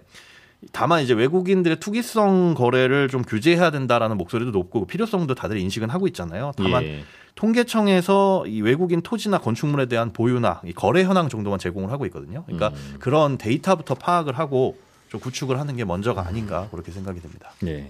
다만 0.71 1.01
이제 1.01 1.13
외국인들의 1.13 1.79
투기성 1.79 2.53
거래를 2.55 3.07
좀 3.07 3.23
규제해야 3.23 3.71
된다라는 3.71 4.17
목소리도 4.17 4.51
높고 4.51 4.87
필요성도 4.87 5.35
다들 5.35 5.57
인식은 5.57 5.89
하고 5.89 6.07
있잖아요. 6.07 6.51
다만 6.57 6.83
예. 6.83 7.03
통계청에서 7.35 8.45
이 8.47 8.61
외국인 8.61 9.01
토지나 9.01 9.39
건축물에 9.39 9.85
대한 9.85 10.11
보유나 10.11 10.61
이 10.65 10.73
거래 10.73 11.03
현황 11.03 11.29
정도만 11.29 11.59
제공을 11.59 11.91
하고 11.91 12.05
있거든요. 12.07 12.43
그러니까 12.45 12.69
음. 12.69 12.95
그런 12.99 13.37
데이터부터 13.37 13.95
파악을 13.95 14.37
하고 14.37 14.77
좀 15.07 15.21
구축을 15.21 15.57
하는 15.57 15.77
게 15.77 15.85
먼저가 15.85 16.27
아닌가 16.27 16.67
그렇게 16.71 16.91
생각이 16.91 17.21
듭니다. 17.21 17.51
예. 17.65 17.89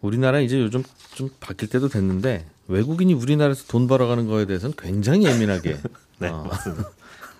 우리나라 0.00 0.40
이제 0.40 0.58
요즘 0.58 0.82
좀 1.14 1.28
바뀔 1.40 1.68
때도 1.68 1.88
됐는데 1.88 2.46
외국인이 2.68 3.12
우리나라에서 3.12 3.64
돈 3.68 3.86
벌어가는 3.86 4.26
거에 4.26 4.46
대해서는 4.46 4.74
굉장히 4.78 5.26
예민하게 5.26 5.76
네, 6.18 6.28
어, 6.28 6.44
맞습니다. 6.44 6.88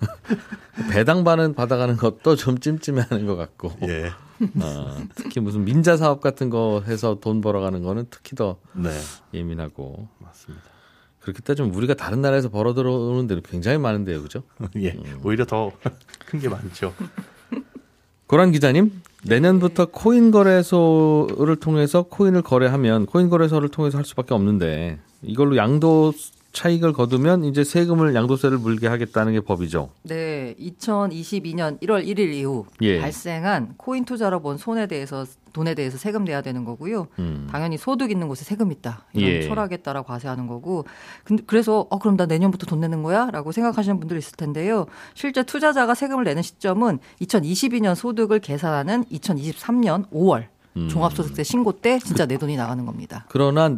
배당 0.91 1.25
받는 1.25 1.55
받아가는 1.55 1.97
것도 1.97 2.37
좀 2.37 2.59
찜찜해하는 2.59 3.27
것 3.27 3.37
같고 3.37 3.73
예. 3.83 4.11
어, 4.61 4.97
특히 5.15 5.41
무슨 5.41 5.65
민자 5.65 5.97
사업 5.97 6.21
같은 6.21 6.51
거 6.51 6.83
해서 6.87 7.19
돈 7.21 7.41
벌어가는 7.41 7.83
거는 7.83 8.07
특히 8.11 8.35
더 8.37 8.57
네, 8.73 8.91
예민하고 9.33 10.09
맞습니다. 10.19 10.65
그렇게 11.21 11.41
따지면 11.41 11.73
우리가 11.73 11.95
다른 11.95 12.21
나라에서 12.21 12.51
벌어 12.51 12.75
들어오는 12.75 13.27
데는 13.27 13.43
굉장히 13.45 13.79
많은데요, 13.79 14.21
그죠? 14.23 14.43
예, 14.77 14.99
오히려 15.23 15.47
더 15.47 15.73
큰 16.27 16.41
게 16.41 16.49
많죠. 16.49 16.93
고란 18.27 18.53
기자님, 18.53 18.91
내년부터 19.25 19.87
코인 19.87 20.31
거래소를 20.31 21.57
통해서 21.57 22.03
코인을 22.03 22.43
거래하면 22.43 23.07
코인 23.07 23.29
거래소를 23.29 23.69
통해서 23.69 23.99
할 23.99 24.05
수밖에 24.05 24.35
없는데 24.35 24.99
이걸로 25.23 25.57
양도 25.57 26.13
차익을 26.55 26.93
거두면 26.93 27.45
이제 27.45 27.65
세금을 27.65 28.15
양도세를 28.15 28.59
물게 28.59 28.87
하겠다는 28.87 29.33
게 29.33 29.41
법이죠. 29.41 29.91
네, 30.05 30.55
2022년 30.59 31.81
1월 31.83 32.07
1일 32.07 32.33
이후 32.33 32.65
예. 32.81 33.01
발생한 33.01 33.75
코인 33.77 34.05
투자로 34.05 34.41
본 34.41 34.57
손에 34.57 34.87
대해서 34.87 35.27
돈에 35.53 35.75
대해서 35.75 35.99
세금 35.99 36.25
내야 36.25 36.43
되는 36.43 36.65
거고요. 36.65 37.09
음. 37.19 37.49
당연히 37.51 37.77
소득 37.77 38.11
있는 38.11 38.29
곳에 38.29 38.45
세금 38.45 38.73
있다. 38.73 39.05
이런 39.13 39.31
예. 39.31 39.43
철학에 39.43 39.79
따라 39.79 40.03
과세하는 40.03 40.47
거고. 40.47 40.85
근데 41.25 41.43
그래서 41.47 41.87
어 41.91 41.99
그럼 41.99 42.17
나 42.17 42.27
내년부터 42.27 42.67
돈 42.67 42.81
내는 42.81 43.03
거야?라고 43.03 43.53
생각하시는 43.53 43.99
분들이 43.99 44.19
있을 44.19 44.37
텐데요. 44.37 44.87
실제 45.15 45.43
투자자가 45.43 45.95
세금을 45.95 46.25
내는 46.25 46.43
시점은 46.43 47.01
2022년 47.21 47.95
소득을 47.95 48.39
계산하는 48.39 49.05
2023년 49.05 50.09
5월 50.11 50.47
음. 50.77 50.89
종합소득세 50.89 51.43
신고 51.43 51.73
때 51.73 51.99
진짜 51.99 52.27
내 52.27 52.39
돈이 52.39 52.57
나가는 52.57 52.85
겁니다. 52.87 53.27
그러나 53.29 53.77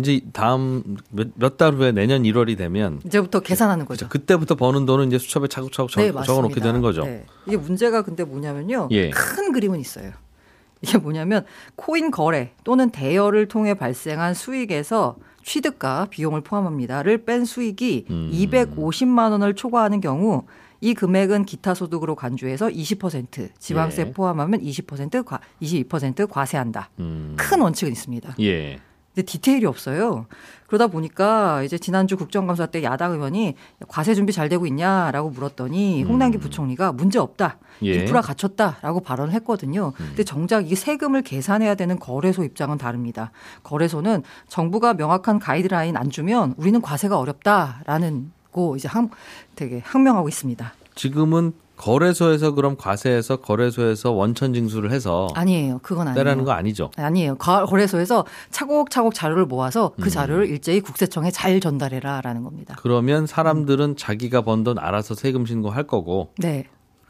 이제 0.00 0.20
다음 0.32 0.96
몇달 1.34 1.74
후에 1.74 1.92
내년 1.92 2.22
1월이 2.22 2.56
되면 2.56 3.00
이제부터 3.04 3.40
계산하는 3.40 3.86
거죠. 3.86 4.08
그때부터 4.08 4.54
버는 4.54 4.86
돈은 4.86 5.08
이제 5.08 5.18
수첩에 5.18 5.48
차곡차곡 5.48 5.90
적, 5.90 6.00
네, 6.00 6.12
맞습니다. 6.12 6.24
적어 6.24 6.42
놓게 6.42 6.60
되는 6.60 6.80
거죠. 6.80 7.04
네. 7.04 7.24
이게 7.46 7.56
문제가 7.56 8.02
근데 8.02 8.24
뭐냐면요. 8.24 8.88
예. 8.92 9.10
큰 9.10 9.52
그림은 9.52 9.80
있어요. 9.80 10.12
이게 10.80 10.98
뭐냐면 10.98 11.44
코인 11.76 12.10
거래 12.10 12.52
또는 12.64 12.90
대여를 12.90 13.48
통해 13.48 13.74
발생한 13.74 14.34
수익에서 14.34 15.16
취득과 15.42 16.06
비용을 16.10 16.42
포함합니다를 16.42 17.24
뺀 17.24 17.44
수익이 17.44 18.04
음. 18.10 18.30
250만 18.32 19.32
원을 19.32 19.54
초과하는 19.54 20.00
경우 20.00 20.44
이 20.80 20.94
금액은 20.94 21.44
기타 21.44 21.74
소득으로 21.74 22.14
간주해서 22.14 22.68
20% 22.68 23.48
지방세 23.58 24.02
예. 24.02 24.12
포함하면 24.12 24.60
20% 24.60 25.24
과, 25.24 25.40
22% 25.60 26.28
과세한다. 26.30 26.90
음. 27.00 27.34
큰 27.36 27.60
원칙은 27.60 27.92
있습니다. 27.92 28.36
예. 28.40 28.78
근데 29.14 29.24
디테일이 29.26 29.66
없어요. 29.66 30.26
그러다 30.66 30.86
보니까 30.86 31.62
이제 31.62 31.78
지난주 31.78 32.16
국정감사 32.16 32.66
때 32.66 32.82
야당 32.82 33.12
의원이 33.12 33.54
과세 33.88 34.14
준비 34.14 34.32
잘 34.32 34.48
되고 34.48 34.66
있냐라고 34.66 35.30
물었더니 35.30 36.04
홍남기 36.04 36.38
부총리가 36.38 36.92
문제 36.92 37.18
없다. 37.18 37.58
음. 37.80 37.86
예. 37.86 37.94
음. 37.94 38.00
인프라 38.00 38.20
갖췄다라고 38.20 39.00
발언을 39.00 39.32
했거든요. 39.34 39.92
근데 39.96 40.24
정작 40.24 40.70
이 40.70 40.74
세금을 40.74 41.22
계산해야 41.22 41.74
되는 41.74 41.98
거래소 41.98 42.44
입장은 42.44 42.76
다릅니다. 42.76 43.32
거래소는 43.62 44.22
정부가 44.48 44.94
명확한 44.94 45.38
가이드라인 45.38 45.96
안 45.96 46.10
주면 46.10 46.54
우리는 46.58 46.80
과세가 46.80 47.18
어렵다라는 47.18 48.32
거 48.52 48.76
이제 48.76 48.88
항, 48.88 49.10
되게 49.56 49.80
항명하고 49.84 50.28
있습니다. 50.28 50.72
지금은 50.94 51.52
거래소에서 51.78 52.52
그럼 52.52 52.76
과세해서 52.76 53.36
거래소에서 53.36 54.10
원천 54.12 54.52
징수를 54.52 54.90
해서 54.90 55.28
아니에요. 55.34 55.78
그건 55.82 56.08
아니에요. 56.08 56.22
떼라는 56.24 56.44
거 56.44 56.50
아니죠. 56.52 56.90
아니에요. 56.96 57.36
거- 57.36 57.64
거래소에서 57.66 58.24
차곡차곡 58.50 59.14
자료를 59.14 59.46
모아서 59.46 59.92
그 59.96 60.04
음. 60.04 60.08
자료를 60.10 60.46
일제히 60.48 60.80
국세청에 60.80 61.30
잘 61.30 61.60
전달해라라는 61.60 62.42
겁니다. 62.42 62.74
그러면 62.78 63.26
사람들은 63.26 63.96
자기가 63.96 64.42
번 64.42 64.58
돈 64.64 64.76
알아서 64.76 65.14
세금 65.14 65.46
신고할 65.46 65.84
거고 65.86 66.32
네. 66.38 66.64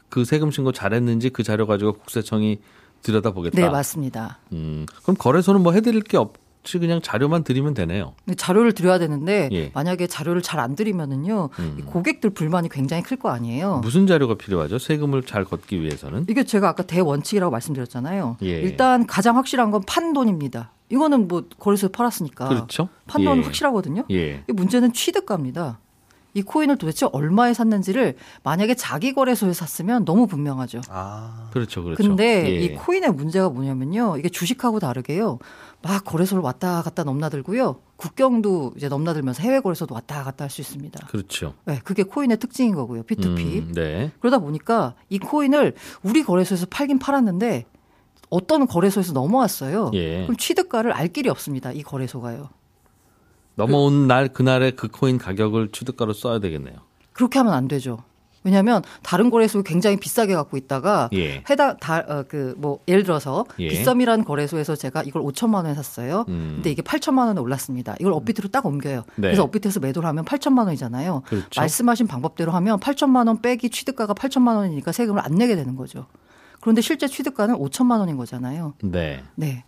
그 0.09 0.23
세금 0.23 0.51
신고 0.51 0.71
잘했는지 0.71 1.29
그 1.31 1.41
자료 1.41 1.65
가지고 1.65 1.93
국세청이 1.93 2.59
들여다보겠다. 3.01 3.59
네, 3.59 3.69
맞습니다. 3.69 4.37
음, 4.51 4.85
그럼 5.01 5.15
거래소는 5.17 5.61
뭐 5.61 5.71
해드릴 5.73 6.01
게 6.03 6.17
없 6.17 6.33
이 6.75 6.79
그냥 6.79 7.01
자료만 7.01 7.43
드리면 7.43 7.73
되네요. 7.73 8.13
근데 8.25 8.35
자료를 8.35 8.73
드려야 8.73 8.99
되는데 8.99 9.49
예. 9.51 9.71
만약에 9.73 10.07
자료를 10.07 10.41
잘 10.41 10.59
안 10.59 10.75
드리면은요 10.75 11.49
음. 11.57 11.77
이 11.79 11.81
고객들 11.83 12.31
불만이 12.31 12.67
굉장히 12.69 13.01
클 13.01 13.15
거 13.17 13.29
아니에요. 13.29 13.79
무슨 13.83 14.07
자료가 14.07 14.35
필요하죠? 14.35 14.77
세금을 14.77 15.23
잘 15.23 15.45
걷기 15.45 15.81
위해서는? 15.81 16.25
이게 16.29 16.43
제가 16.43 16.67
아까 16.69 16.83
대원칙이라고 16.83 17.49
말씀드렸잖아요. 17.51 18.37
예. 18.43 18.47
일단 18.61 19.07
가장 19.07 19.37
확실한 19.37 19.71
건 19.71 19.81
판돈입니다. 19.87 20.71
이거는 20.89 21.27
뭐 21.27 21.43
거래소에 21.59 21.89
팔았으니까 21.89 22.49
그렇죠. 22.49 22.89
판돈은 23.07 23.39
예. 23.41 23.45
확실하거든요. 23.45 24.03
예. 24.11 24.43
이 24.49 24.51
문제는 24.51 24.91
취득가입니다. 24.93 25.79
이 26.35 26.43
코인을 26.43 26.77
도대체 26.77 27.07
얼마에 27.11 27.53
샀는지를 27.55 28.15
만약에 28.43 28.75
자기 28.75 29.13
거래소에 29.13 29.51
샀으면 29.53 30.05
너무 30.05 30.27
분명하죠. 30.27 30.81
아, 30.89 31.49
그렇죠. 31.51 31.83
그렇죠. 31.83 32.03
근데 32.03 32.45
예. 32.47 32.55
이 32.65 32.75
코인의 32.75 33.13
문제가 33.13 33.49
뭐냐면요. 33.49 34.17
이게 34.17 34.29
주식하고 34.29 34.79
다르게요. 34.79 35.39
막 35.81 36.03
거래소를 36.03 36.43
왔다 36.43 36.81
갔다 36.81 37.03
넘나들고요. 37.03 37.79
국경도 37.95 38.73
이제 38.75 38.89
넘나들면서 38.89 39.41
해외 39.43 39.59
거래소도 39.61 39.95
왔다 39.95 40.23
갔다 40.23 40.43
할 40.43 40.49
수 40.49 40.61
있습니다. 40.61 41.07
그렇죠. 41.07 41.53
네, 41.65 41.79
그게 41.83 42.03
코인의 42.03 42.37
특징인 42.37 42.75
거고요. 42.75 43.03
P2P. 43.03 43.59
음, 43.59 43.71
네. 43.73 44.11
그러다 44.19 44.39
보니까 44.39 44.95
이 45.09 45.19
코인을 45.19 45.75
우리 46.03 46.23
거래소에서 46.23 46.65
팔긴 46.69 46.99
팔았는데 46.99 47.65
어떤 48.29 48.67
거래소에서 48.67 49.13
넘어왔어요. 49.13 49.91
예. 49.93 50.23
그럼 50.23 50.35
취득가를 50.37 50.91
알 50.91 51.07
길이 51.07 51.29
없습니다. 51.29 51.71
이 51.71 51.81
거래소가요. 51.81 52.49
넘어온 53.55 54.07
날 54.07 54.27
그날의 54.29 54.75
그 54.75 54.87
코인 54.89 55.17
가격을 55.17 55.71
취득가로 55.71 56.13
써야 56.13 56.39
되겠네요. 56.39 56.75
그렇게 57.13 57.39
하면 57.39 57.53
안 57.53 57.67
되죠. 57.67 58.03
왜냐하면 58.43 58.81
다른 59.03 59.29
거래소 59.29 59.61
굉장히 59.63 59.97
비싸게 59.97 60.33
갖고 60.35 60.57
있다가 60.57 61.09
예. 61.13 61.43
해당 61.49 61.77
다그 61.77 62.55
뭐 62.57 62.79
예를 62.87 63.03
들어서 63.03 63.45
예. 63.59 63.67
빗썸이라는 63.67 64.25
거래소에서 64.25 64.75
제가 64.75 65.03
이걸 65.03 65.23
5천만 65.23 65.55
원에 65.55 65.73
샀어요. 65.73 66.25
음. 66.29 66.53
근데 66.55 66.71
이게 66.71 66.81
8천만 66.81 67.27
원에 67.27 67.39
올랐습니다. 67.39 67.95
이걸 67.99 68.13
업비트로 68.13 68.49
딱 68.49 68.65
옮겨요. 68.65 69.03
네. 69.15 69.27
그래서 69.27 69.43
업비트에서 69.43 69.79
매도를 69.79 70.07
하면 70.09 70.25
8천만 70.25 70.65
원이잖아요. 70.65 71.23
그렇죠. 71.25 71.59
말씀하신 71.59 72.07
방법대로 72.07 72.51
하면 72.51 72.79
8천만 72.79 73.27
원 73.27 73.41
빼기 73.41 73.69
취득가가 73.69 74.13
8천만 74.13 74.55
원이니까 74.57 74.91
세금을 74.91 75.21
안 75.23 75.35
내게 75.35 75.55
되는 75.55 75.75
거죠. 75.75 76.05
그런데 76.61 76.81
실제 76.81 77.07
취득가는 77.07 77.55
5천만 77.55 77.99
원인 77.99 78.17
거잖아요. 78.17 78.73
네. 78.81 79.23
네. 79.35 79.63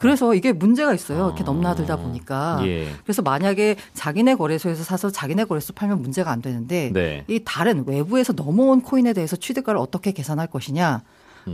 그래서 0.00 0.34
이게 0.34 0.52
문제가 0.52 0.94
있어요. 0.94 1.26
이렇게 1.26 1.44
넘나들다 1.44 1.96
보니까. 1.96 2.58
아. 2.60 2.66
예. 2.66 2.88
그래서 3.04 3.20
만약에 3.20 3.76
자기네 3.92 4.34
거래소에서 4.34 4.82
사서 4.82 5.10
자기네 5.10 5.44
거래소 5.44 5.74
팔면 5.74 6.00
문제가 6.00 6.30
안 6.30 6.40
되는데 6.40 6.90
네. 6.92 7.24
이 7.28 7.40
다른 7.44 7.84
외부에서 7.86 8.32
넘어온 8.32 8.80
코인에 8.80 9.12
대해서 9.12 9.36
취득가를 9.36 9.78
어떻게 9.78 10.12
계산할 10.12 10.46
것이냐 10.46 11.02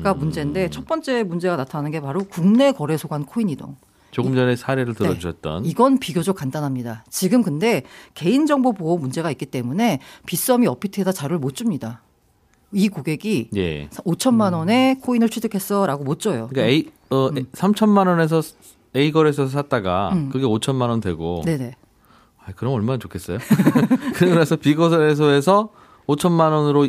가 0.02 0.12
음. 0.12 0.18
문제인데 0.18 0.70
첫 0.70 0.86
번째 0.86 1.22
문제가 1.24 1.56
나타나는 1.56 1.90
게 1.90 2.00
바로 2.00 2.24
국내 2.24 2.72
거래소 2.72 3.08
간 3.08 3.24
코인 3.24 3.48
이동. 3.48 3.76
조금 4.12 4.34
전에 4.34 4.56
사례를 4.56 4.94
네. 4.94 5.04
들어주셨던 5.04 5.66
이건 5.66 5.98
비교적 5.98 6.36
간단합니다. 6.36 7.04
지금 7.10 7.42
근데 7.42 7.82
개인정보 8.14 8.72
보호 8.72 8.96
문제가 8.96 9.30
있기 9.30 9.46
때문에 9.46 9.98
빗썸이 10.24 10.66
업비트에다 10.66 11.12
자료를 11.12 11.38
못 11.38 11.54
줍니다. 11.54 12.02
이 12.72 12.88
고객이 12.88 13.50
예. 13.56 13.88
5천만 13.88 14.54
원에 14.54 14.96
코인을 15.02 15.28
취득했어라고 15.28 16.04
못 16.04 16.20
줘요. 16.20 16.48
그러니까 16.50 16.70
A 16.72 16.90
어 17.10 17.30
3천만 17.30 18.06
원에서 18.08 18.40
A 18.94 19.12
거래소에서 19.12 19.50
샀다가 19.52 20.10
음. 20.12 20.30
그게 20.30 20.44
5천만 20.44 20.88
원 20.88 21.00
되고 21.00 21.42
네네. 21.44 21.74
아, 22.44 22.52
그럼 22.54 22.74
얼마나 22.74 22.98
좋겠어요? 22.98 23.38
나서 24.34 24.56
B 24.56 24.74
거래소에서 24.74 25.70
5천만 26.06 26.52
원으로 26.52 26.88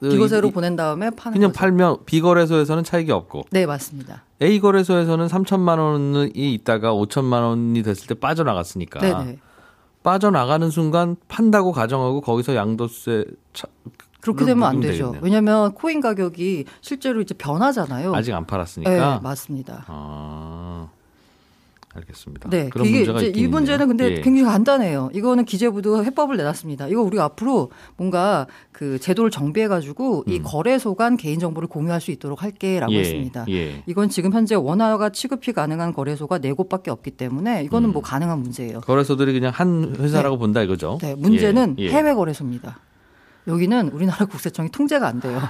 비거세로 0.00 0.50
보낸 0.50 0.76
다음에 0.76 1.10
파는 1.10 1.38
그냥 1.38 1.50
거죠. 1.50 1.58
팔면 1.58 1.96
B 2.04 2.20
거래소에서는 2.20 2.84
차익이 2.84 3.10
없고 3.12 3.44
네, 3.50 3.66
맞습니다. 3.66 4.24
A 4.42 4.60
거래소에서는 4.60 5.26
3천만 5.26 5.78
원이 5.78 6.54
있다가 6.54 6.92
5천만 6.92 7.42
원이 7.42 7.82
됐을 7.82 8.06
때 8.06 8.14
빠져나갔으니까 8.14 9.00
네, 9.00 9.24
네. 9.24 9.38
빠져나가는 10.02 10.70
순간 10.70 11.16
판다고 11.28 11.72
가정하고 11.72 12.20
거기서 12.20 12.54
양도세 12.54 13.24
차, 13.54 13.66
그렇게 14.32 14.52
되면 14.52 14.68
안 14.68 14.80
되죠. 14.80 15.06
되겠네요. 15.06 15.20
왜냐하면 15.22 15.72
코인 15.72 16.00
가격이 16.00 16.64
실제로 16.80 17.20
이제 17.20 17.34
변하잖아요. 17.34 18.14
아직 18.14 18.32
안 18.32 18.42
네, 18.42 18.46
팔았으니까. 18.46 19.20
맞습니다. 19.22 19.84
아, 19.88 20.88
알겠습니다. 21.94 22.50
네, 22.50 22.68
그런 22.68 22.86
이게 22.86 22.98
문제가 22.98 23.20
이제 23.22 23.40
이 23.40 23.46
문제는. 23.46 23.88
근데 23.88 24.16
예. 24.16 24.20
굉장히 24.20 24.44
간단해요. 24.50 25.10
이거는 25.14 25.44
기재부도 25.46 26.04
해법을 26.04 26.36
내놨습니다. 26.36 26.88
이거 26.88 27.00
우리가 27.02 27.24
앞으로 27.24 27.70
뭔가 27.96 28.46
그 28.70 28.98
제도를 28.98 29.30
정비해 29.30 29.66
가지고 29.66 30.22
이 30.26 30.40
거래소 30.40 30.94
간 30.94 31.16
개인 31.16 31.38
정보를 31.40 31.68
공유할 31.68 32.00
수 32.02 32.10
있도록 32.10 32.42
할게라고 32.42 32.92
음. 32.92 32.94
예, 32.94 33.00
했습니다. 33.00 33.46
예. 33.48 33.82
이건 33.86 34.10
지금 34.10 34.32
현재 34.32 34.54
원화가 34.54 35.08
취급이 35.10 35.52
가능한 35.52 35.94
거래소가 35.94 36.38
네 36.38 36.52
곳밖에 36.52 36.90
없기 36.90 37.12
때문에 37.12 37.64
이거는 37.64 37.88
음. 37.90 37.92
뭐 37.94 38.02
가능한 38.02 38.40
문제예요. 38.40 38.80
거래소들이 38.82 39.32
그냥 39.32 39.52
한 39.54 39.96
회사라고 39.98 40.36
본다 40.36 40.60
이거죠. 40.62 40.98
네, 41.00 41.14
문제는 41.14 41.76
예, 41.78 41.84
예. 41.84 41.90
해외 41.90 42.12
거래소입니다. 42.12 42.78
여기는 43.46 43.88
우리나라 43.90 44.26
국세청이 44.26 44.70
통제가 44.70 45.06
안 45.06 45.20
돼요. 45.20 45.40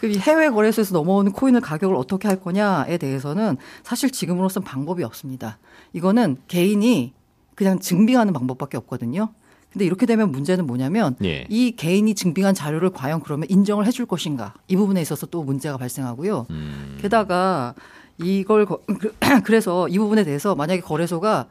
그이 0.00 0.18
해외 0.18 0.50
거래소에서 0.50 0.92
넘어오는 0.94 1.32
코인을 1.32 1.60
가격을 1.60 1.96
어떻게 1.96 2.28
할 2.28 2.40
거냐에 2.40 2.98
대해서는 2.98 3.56
사실 3.82 4.10
지금으로선 4.10 4.62
방법이 4.62 5.02
없습니다. 5.04 5.58
이거는 5.92 6.36
개인이 6.48 7.12
그냥 7.54 7.78
증빙하는 7.78 8.32
방법밖에 8.32 8.76
없거든요. 8.76 9.30
근데 9.72 9.84
이렇게 9.84 10.06
되면 10.06 10.30
문제는 10.30 10.66
뭐냐면 10.66 11.16
예. 11.24 11.46
이 11.48 11.72
개인이 11.76 12.14
증빙한 12.14 12.54
자료를 12.54 12.90
과연 12.90 13.20
그러면 13.20 13.46
인정을 13.50 13.86
해줄 13.86 14.06
것인가 14.06 14.54
이 14.68 14.76
부분에 14.76 15.00
있어서 15.02 15.26
또 15.26 15.42
문제가 15.42 15.76
발생하고요. 15.78 16.46
음. 16.50 16.98
게다가 17.00 17.74
이걸 18.18 18.64
거- 18.66 18.80
그래서 19.44 19.88
이 19.88 19.98
부분에 19.98 20.24
대해서 20.24 20.54
만약에 20.54 20.80
거래소가 20.80 21.46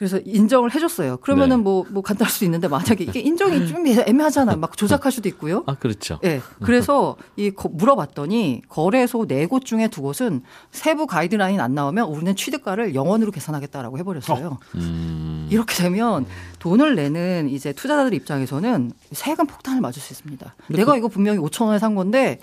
그래서 0.00 0.18
인정을 0.24 0.74
해줬어요. 0.74 1.18
그러면은 1.18 1.58
네. 1.58 1.62
뭐, 1.62 1.84
뭐 1.90 2.02
간단할 2.02 2.32
수도 2.32 2.46
있는데 2.46 2.68
만약에 2.68 3.04
이게 3.04 3.20
인정이 3.20 3.66
좀 3.68 3.86
애매하잖아. 3.86 4.56
막 4.56 4.74
조작할 4.74 5.12
수도 5.12 5.28
있고요. 5.28 5.62
아 5.66 5.74
그렇죠. 5.74 6.18
예. 6.24 6.40
그래서 6.62 7.16
이 7.36 7.50
거- 7.50 7.68
물어봤더니 7.68 8.62
거래소 8.70 9.26
네 9.26 9.46
곳 9.46 9.66
중에 9.66 9.88
두 9.88 10.00
곳은 10.00 10.40
세부 10.70 11.06
가이드라인 11.06 11.60
안 11.60 11.74
나오면 11.74 12.06
우리는 12.06 12.34
취득가를 12.34 12.94
영원으로 12.94 13.30
계산하겠다라고 13.30 13.98
해버렸어요. 13.98 14.58
음. 14.76 15.48
이렇게 15.50 15.74
되면 15.74 16.24
돈을 16.60 16.94
내는 16.94 17.50
이제 17.50 17.74
투자자들 17.74 18.14
입장에서는 18.14 18.92
세금 19.12 19.46
폭탄을 19.46 19.82
맞을 19.82 20.00
수 20.00 20.14
있습니다. 20.14 20.54
내가 20.70 20.96
이거 20.96 21.08
분명히 21.08 21.38
5천 21.40 21.66
원에 21.66 21.78
산 21.78 21.94
건데 21.94 22.38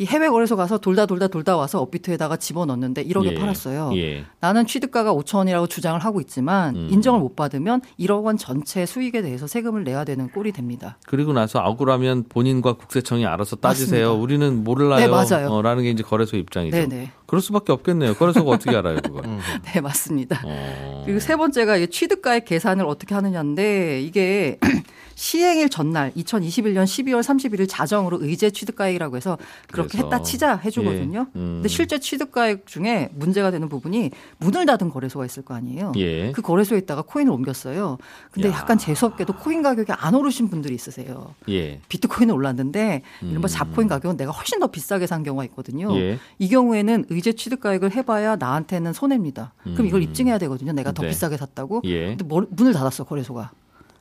이 0.00 0.06
해외 0.06 0.30
거래소 0.30 0.56
가서 0.56 0.78
돌다 0.78 1.04
돌다 1.04 1.28
돌다 1.28 1.58
와서 1.58 1.78
업비트에다가 1.82 2.38
집어넣는데 2.38 3.04
1억에 3.04 3.32
예, 3.32 3.34
팔았어요. 3.34 3.90
예. 3.96 4.24
나는 4.40 4.66
취득가가 4.66 5.12
5천 5.12 5.36
원이라고 5.36 5.66
주장을 5.66 6.00
하고 6.00 6.22
있지만 6.22 6.74
음. 6.74 6.88
인정을 6.90 7.20
못 7.20 7.36
받으면 7.36 7.82
1억 7.98 8.24
원 8.24 8.38
전체 8.38 8.86
수익에 8.86 9.20
대해서 9.20 9.46
세금을 9.46 9.84
내야 9.84 10.04
되는 10.04 10.30
꼴이 10.30 10.52
됩니다. 10.52 10.96
그리고 11.06 11.34
나서 11.34 11.58
억울하면 11.58 12.24
본인과 12.30 12.78
국세청이 12.78 13.26
알아서 13.26 13.56
따지세요. 13.56 14.14
맞습니다. 14.14 14.22
우리는 14.22 14.64
몰라요. 14.64 15.00
네, 15.00 15.06
맞아요. 15.06 15.50
어, 15.50 15.60
라는 15.60 15.82
게 15.82 15.90
이제 15.90 16.02
거래소 16.02 16.38
입장이죠. 16.38 16.74
네네. 16.78 17.10
그럴 17.26 17.42
수밖에 17.42 17.70
없겠네요. 17.72 18.14
거래소가 18.14 18.52
어떻게 18.52 18.74
알아요, 18.74 19.00
그걸? 19.02 19.22
네, 19.70 19.82
맞습니다. 19.82 20.40
어. 20.46 21.02
그리고 21.04 21.20
세 21.20 21.36
번째가 21.36 21.76
이 21.76 21.88
취득가액 21.88 22.46
계산을 22.46 22.86
어떻게 22.86 23.14
하느냐인데 23.14 24.00
이게 24.00 24.58
시행일 25.24 25.68
전날 25.68 26.12
2021년 26.14 26.84
12월 26.84 27.20
31일 27.20 27.66
자정으로 27.68 28.22
의제 28.22 28.48
취득가액이라고 28.50 29.16
해서 29.18 29.36
그렇게 29.70 29.98
했다 29.98 30.22
치자 30.22 30.56
해주거든요. 30.56 31.26
예, 31.36 31.38
음. 31.38 31.56
근데 31.56 31.68
실제 31.68 31.98
취득가액 32.00 32.66
중에 32.66 33.10
문제가 33.14 33.50
되는 33.50 33.68
부분이 33.68 34.12
문을 34.38 34.64
닫은 34.64 34.88
거래소가 34.88 35.26
있을 35.26 35.42
거 35.42 35.52
아니에요. 35.52 35.92
예. 35.98 36.32
그 36.32 36.40
거래소에 36.40 36.78
있다가 36.78 37.02
코인을 37.02 37.30
옮겼어요. 37.34 37.98
근데 38.30 38.48
야. 38.48 38.52
약간 38.54 38.78
재수없게도 38.78 39.34
코인 39.34 39.60
가격이 39.62 39.92
안 39.92 40.14
오르신 40.14 40.48
분들이 40.48 40.74
있으세요. 40.74 41.34
예. 41.50 41.80
비트코인은 41.90 42.34
올랐는데 42.34 43.02
이른바 43.20 43.46
음. 43.46 43.48
잡코인 43.48 43.88
가격은 43.88 44.16
내가 44.16 44.32
훨씬 44.32 44.58
더 44.58 44.68
비싸게 44.68 45.06
산 45.06 45.22
경우가 45.22 45.44
있거든요. 45.44 45.94
예. 45.98 46.18
이 46.38 46.48
경우에는 46.48 47.04
의제 47.10 47.34
취득가액을 47.34 47.92
해봐야 47.94 48.36
나한테는 48.36 48.94
손해입니다. 48.94 49.52
그럼 49.64 49.86
이걸 49.86 50.02
입증해야 50.02 50.38
되거든요. 50.38 50.72
내가 50.72 50.92
더 50.92 51.02
네. 51.02 51.10
비싸게 51.10 51.36
샀다고. 51.36 51.82
예. 51.84 52.06
근데 52.06 52.24
뭘- 52.24 52.46
문을 52.48 52.72
닫았어 52.72 53.04
거래소가. 53.04 53.50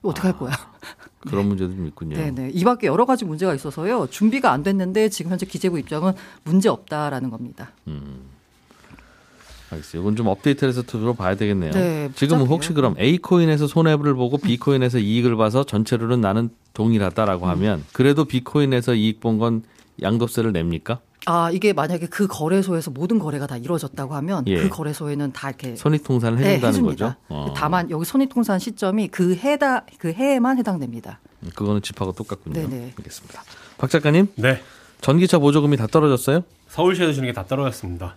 어떻게 0.01 0.27
할 0.29 0.38
거야? 0.38 0.51
그런 1.22 1.48
문제도 1.48 1.74
좀 1.75 1.86
있군요. 1.88 2.15
네네. 2.15 2.51
이 2.53 2.63
밖에 2.63 2.88
여러 2.88 3.06
가지 3.06 3.25
문제가 3.25 3.53
있어서요. 3.53 4.08
준비가 4.08 4.51
안 4.51 4.63
됐는데 4.63 5.10
지금 5.10 5.32
현재 5.32 5.46
기재부 5.46 5.77
입장은 5.79 6.13
문제 6.46 6.70
없다라는 6.70 7.29
겁니다. 7.29 7.72
알겠어요. 9.72 10.01
이건 10.01 10.15
좀 10.15 10.27
업데이트를 10.27 10.70
해서 10.70 10.82
들어봐야 10.82 11.36
되겠네요. 11.36 11.71
네, 11.71 12.10
복잡해요. 12.17 12.45
혹시 12.45 12.73
그럼 12.73 12.95
A 13.00 13.17
코인에서 13.19 13.67
손해를 13.67 14.15
보고 14.15 14.38
B 14.38 14.58
코인에서 14.58 14.97
이익을 14.97 15.36
봐서 15.36 15.63
전체로는 15.63 16.21
나는 16.21 16.50
동일하다라고 16.73 17.45
음. 17.45 17.50
하면 17.52 17.84
그래도 17.93 18.26
B 18.26 18.43
코인에서 18.43 18.95
이익 18.95 19.19
본 19.19 19.38
건 19.39 19.63
양도세를 20.02 20.54
냅니까? 20.54 21.02
아 21.30 21.52
이게 21.52 21.74
만약에 21.74 22.08
그 22.08 22.26
거래소에서 22.26 22.89
모든 22.89 23.20
거래가 23.20 23.46
다 23.46 23.56
이루어졌다고 23.56 24.15
하면 24.15 24.44
예. 24.48 24.63
그 24.63 24.70
거래소에는 24.70 25.32
다 25.32 25.50
이렇게 25.50 25.76
손익통산을 25.76 26.39
네, 26.39 26.46
해준다는 26.56 26.70
해줍니다. 26.76 27.06
거죠. 27.06 27.15
어. 27.30 27.54
다만 27.56 27.92
여기 27.92 28.04
손익통산 28.04 28.58
시점이 28.58 29.10
그 29.10 29.36
해다 29.36 29.86
그 30.00 30.12
해에만 30.12 30.58
해당됩니다. 30.58 31.20
그거는 31.54 31.84
집하고 31.84 32.13
똑같군요. 32.13 32.56
네네. 32.56 32.94
알겠습니다. 32.98 33.44
박 33.78 33.89
작가님, 33.92 34.28
네. 34.36 34.60
전기차 35.02 35.38
보조금이 35.38 35.78
다 35.78 35.86
떨어졌어요? 35.88 36.42
서울시에서 36.68 37.13
주는 37.13 37.28
게 37.28 37.34
다 37.34 37.46
떨어졌습니다. 37.46 38.15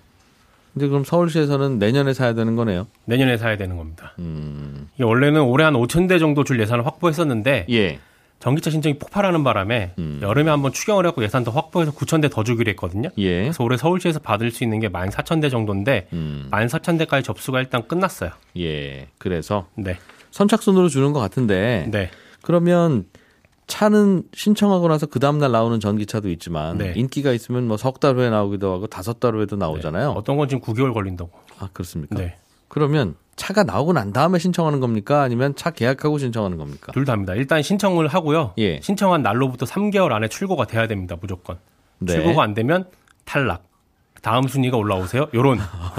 근데 0.72 0.88
그럼 0.88 1.04
서울시에서는 1.04 1.78
내년에 1.78 2.14
사야 2.14 2.32
되는 2.32 2.56
거네요. 2.56 2.86
내년에 3.04 3.36
사야 3.36 3.58
되는 3.58 3.76
겁니다. 3.76 4.14
음, 4.20 4.88
원래는 4.98 5.42
올해 5.42 5.64
한 5.66 5.74
5천 5.74 6.08
대 6.08 6.18
정도 6.18 6.44
줄 6.44 6.58
예산을 6.60 6.86
확보했었는데 6.86 7.66
예. 7.68 7.98
전기차 8.42 8.70
신청이 8.70 8.98
폭발하는 8.98 9.44
바람에 9.44 9.92
음. 9.98 10.18
여름에 10.20 10.50
한번 10.50 10.72
추경을 10.72 11.04
해갖고 11.06 11.22
예산 11.22 11.44
더 11.44 11.52
확보해서 11.52 11.92
9천 11.92 12.20
대 12.20 12.28
더 12.28 12.42
주기로 12.42 12.68
했거든요. 12.70 13.08
예. 13.18 13.42
그래서 13.42 13.62
올해 13.62 13.76
서울시에서 13.76 14.18
받을 14.18 14.50
수 14.50 14.64
있는 14.64 14.80
게 14.80 14.88
14,000대 14.88 15.48
정도인데 15.48 16.08
음, 16.12 16.48
14,000대까지 16.50 17.22
접수가 17.22 17.60
일단 17.60 17.86
끝났어요. 17.86 18.30
예. 18.58 19.06
그래서 19.18 19.66
네. 19.76 19.96
선착순으로 20.32 20.88
주는 20.88 21.12
것 21.12 21.20
같은데 21.20 21.86
네. 21.92 22.10
그러면 22.42 23.04
차는 23.68 24.24
신청하고 24.34 24.88
나서 24.88 25.06
그 25.06 25.20
다음날 25.20 25.52
나오는 25.52 25.78
전기차도 25.78 26.28
있지만 26.30 26.78
네. 26.78 26.94
인기가 26.96 27.30
있으면 27.32 27.68
뭐 27.68 27.76
석 27.76 28.00
달 28.00 28.16
후에 28.16 28.28
나오기도 28.28 28.72
하고 28.72 28.86
다섯 28.88 29.20
달 29.20 29.34
후에도 29.36 29.54
나오잖아요. 29.54 30.10
어떤 30.10 30.36
건 30.36 30.48
지금 30.48 30.60
9개월 30.62 30.92
걸린다고. 30.92 31.30
아 31.60 31.68
그렇습니까? 31.72 32.16
네. 32.16 32.36
그러면 32.72 33.16
차가 33.36 33.64
나오고 33.64 33.92
난 33.92 34.14
다음에 34.14 34.38
신청하는 34.38 34.80
겁니까? 34.80 35.20
아니면 35.20 35.54
차 35.54 35.68
계약하고 35.68 36.16
신청하는 36.16 36.56
겁니까? 36.56 36.90
둘 36.92 37.04
다입니다. 37.04 37.34
일단 37.34 37.60
신청을 37.60 38.08
하고요. 38.08 38.54
예. 38.56 38.80
신청한 38.80 39.20
날로부터 39.20 39.66
3개월 39.66 40.10
안에 40.12 40.28
출고가 40.28 40.66
돼야 40.66 40.86
됩니다. 40.86 41.16
무조건. 41.20 41.58
네. 41.98 42.14
출고가 42.14 42.42
안 42.42 42.54
되면 42.54 42.86
탈락. 43.26 43.64
다음 44.22 44.48
순위가 44.48 44.78
올라오세요. 44.78 45.26
요런 45.34 45.58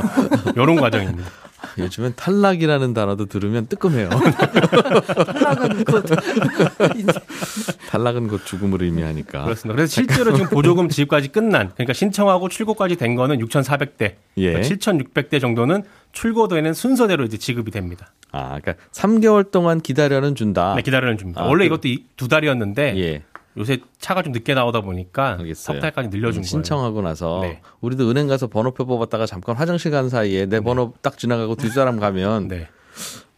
요런 0.57 0.77
과정입니다. 0.77 1.29
요즘엔 1.78 2.13
탈락이라는 2.15 2.93
단어도 2.93 3.26
들으면 3.26 3.67
뜨끔해요. 3.67 4.10
탈락은 4.10 5.84
그 5.86 6.04
탈락은 7.89 8.28
곧 8.28 8.45
죽음을 8.45 8.82
의미하니까. 8.84 9.43
그렇습니다. 9.43 9.76
그래서 9.76 9.91
실제로 9.91 10.34
지금 10.34 10.49
보조금 10.49 10.89
지급까지 10.89 11.30
끝난 11.30 11.71
그러니까 11.73 11.93
신청하고 11.93 12.49
출고까지 12.49 12.95
된 12.95 13.15
거는 13.15 13.39
6,400대, 13.39 14.13
예. 14.38 14.62
7,600대 14.62 15.39
정도는 15.39 15.84
출고되는 16.12 16.73
순서대로 16.73 17.23
이제 17.23 17.38
지급이 17.38 17.71
됩니다. 17.71 18.12
아, 18.32 18.60
그러니까 18.60 18.76
3개월 18.91 19.52
동안 19.52 19.80
기다려는 19.82 20.36
준다. 20.36 20.73
네, 20.76 20.82
기다려는 20.82 21.17
줍니다. 21.17 21.41
아, 21.41 21.45
원래 21.45 21.63
그- 21.63 21.65
이것도 21.67 21.88
이- 21.88 22.06
두 22.17 22.28
달이었는데 22.28 22.97
예. 22.97 23.23
요새 23.57 23.79
차가 23.99 24.23
좀 24.23 24.33
늦게 24.33 24.53
나오다 24.53 24.81
보니까 24.81 25.37
알겠어요. 25.39 25.75
석 25.75 25.81
달까지 25.81 26.09
늘려준 26.09 26.41
거예요. 26.41 26.47
신청하고 26.47 27.01
나서 27.01 27.41
네. 27.41 27.61
우리도 27.81 28.09
은행 28.09 28.27
가서 28.27 28.47
번호표 28.47 28.85
뽑았다가 28.85 29.25
잠깐 29.25 29.55
화장실 29.55 29.91
간 29.91 30.09
사이에 30.09 30.45
내 30.47 30.59
번호 30.59 30.93
딱 31.01 31.17
지나가고 31.17 31.55
뒷사람 31.55 31.99
가면 31.99 32.47
네. 32.47 32.67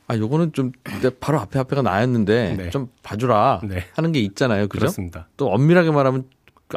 아 0.07 0.15
요거는 0.15 0.53
좀내 0.53 1.09
바로 1.19 1.39
앞에 1.39 1.59
앞에가 1.59 1.81
나였는데 1.81 2.55
네. 2.57 2.69
좀 2.69 2.89
봐주라 3.03 3.61
네. 3.63 3.85
하는 3.95 4.11
게 4.11 4.19
있잖아요, 4.21 4.67
그죠? 4.67 4.81
그렇습니다. 4.81 5.27
또 5.35 5.51
엄밀하게 5.51 5.91
말하면 5.91 6.25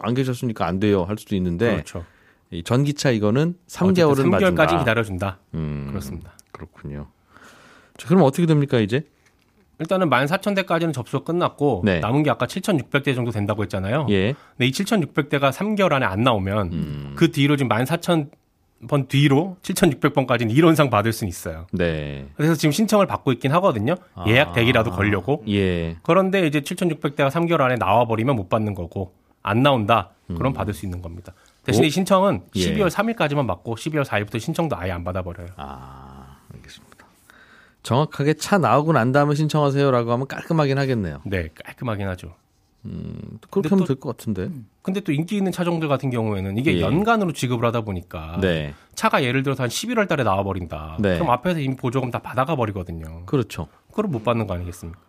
안 0.01 0.14
계셨으니까 0.14 0.66
안 0.66 0.81
돼요 0.81 1.05
할 1.05 1.16
수도 1.18 1.37
있는데 1.37 1.72
그렇죠. 1.72 2.05
이 2.51 2.62
전기차 2.62 3.11
이거는 3.11 3.55
3개월은 3.68 4.31
3개월까지 4.31 4.57
봐준다. 4.57 4.79
기다려준다. 4.79 5.38
음, 5.55 5.87
그렇습니다. 5.90 6.33
그렇군요. 6.53 7.09
자, 7.98 8.09
그럼 8.09 8.22
어떻게 8.22 8.46
됩니까 8.46 8.79
이제? 8.79 9.05
일단은 9.81 10.11
14,000대까지는 10.11 10.93
접수가 10.93 11.25
끝났고 11.25 11.83
네. 11.85 12.01
남은 12.01 12.23
게 12.23 12.31
아까 12.31 12.47
7,600대 12.47 13.14
정도 13.14 13.31
된다고 13.31 13.62
했잖아요. 13.62 14.07
예. 14.11 14.35
근데 14.57 14.67
이 14.67 14.71
7,600대가 14.71 15.53
3개월 15.53 15.93
안에 15.93 16.05
안 16.05 16.23
나오면 16.23 16.73
음. 16.73 17.12
그 17.17 17.31
뒤로 17.31 17.57
지금 17.57 17.69
14,000 17.69 18.31
번 18.87 19.09
뒤로 19.09 19.57
7,600번까지는 19.62 20.53
이론상 20.53 20.88
받을 20.88 21.12
수는 21.12 21.29
있어요. 21.29 21.67
네. 21.73 22.29
그래서 22.37 22.55
지금 22.55 22.71
신청을 22.71 23.07
받고 23.07 23.33
있긴 23.33 23.51
하거든요. 23.53 23.97
예약 24.29 24.53
대기라도 24.53 24.93
걸려고. 24.93 25.43
예. 25.49 25.97
그런데 26.05 26.47
이제 26.47 26.61
7,600대가 26.61 27.29
3개월 27.29 27.62
안에 27.62 27.75
나와 27.75 28.05
버리면 28.05 28.37
못 28.37 28.49
받는 28.49 28.75
거고 28.75 29.14
안 29.43 29.62
나온다. 29.62 30.11
음. 30.31 30.37
그럼 30.37 30.53
받을 30.53 30.75
수 30.75 30.87
있는 30.87 31.03
겁니다. 31.03 31.33
대신에 31.64 31.88
이 31.88 31.91
신청은 31.91 32.43
예. 32.55 32.61
12월 32.61 32.88
3일까지만 32.88 33.49
받고 33.49 33.75
12월 33.75 34.05
4일부터 34.05 34.38
신청도 34.38 34.77
아예 34.77 34.93
안 34.93 35.03
받아 35.03 35.23
버려요. 35.23 35.49
아, 35.57 36.08
알겠습니다. 36.08 36.08
정확하게 37.92 38.35
차 38.35 38.59
나오고 38.59 38.92
난 38.92 39.12
다음에 39.12 39.35
신청하세요라고 39.35 40.12
하면 40.12 40.27
깔끔하긴 40.27 40.77
하겠네요. 40.77 41.22
네, 41.24 41.48
깔끔하긴 41.64 42.07
하죠. 42.09 42.35
그렇게 42.83 43.38
근데 43.51 43.68
하면 43.70 43.79
또- 43.81 43.87
될것 43.87 44.16
같은데. 44.16 44.51
근데 44.83 45.01
또 45.01 45.11
인기 45.12 45.37
있는 45.38 45.53
차종들 45.53 45.88
같은 45.88 46.11
경우에는 46.11 46.59
이게 46.59 46.77
예. 46.77 46.81
연간으로 46.83 47.33
지급을 47.33 47.66
하다 47.66 47.83
보니까 47.83 48.38
네. 48.42 48.74
차가 48.94 49.22
예를 49.22 49.42
들어서 49.42 49.62
한 49.62 49.70
11월 49.70 50.07
달에 50.07 50.22
나와 50.22 50.42
버린다. 50.42 50.98
네. 51.01 51.14
그럼 51.14 51.31
앞에서 51.31 51.61
이미 51.61 51.77
보조금 51.77 52.11
다 52.11 52.18
받아가 52.18 52.57
버리거든요. 52.57 53.24
그렇죠. 53.27 53.68
그걸 53.90 54.07
못 54.07 54.22
받는 54.22 54.46
거 54.46 54.55
아니겠습니까? 54.55 55.01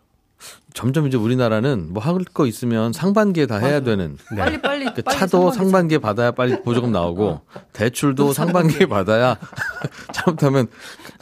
점점 0.73 1.07
이제 1.07 1.17
우리나라는 1.17 1.91
뭐 1.93 2.03
할 2.03 2.19
거 2.33 2.45
있으면 2.45 2.93
상반기에 2.93 3.47
다 3.47 3.57
해야 3.57 3.79
되는 3.79 4.17
네. 4.31 4.37
빨리 4.37 4.61
빨리 4.61 4.85
그 4.93 5.01
빨리 5.01 5.17
차도 5.17 5.51
상반기 5.51 5.57
상반기에 5.57 5.97
받아야 5.97 6.31
빨리 6.31 6.61
보조금 6.61 6.91
나오고 6.91 7.41
대출도 7.73 8.33
상반기에 8.33 8.85
받아야 8.85 9.37
잘못하면 10.13 10.67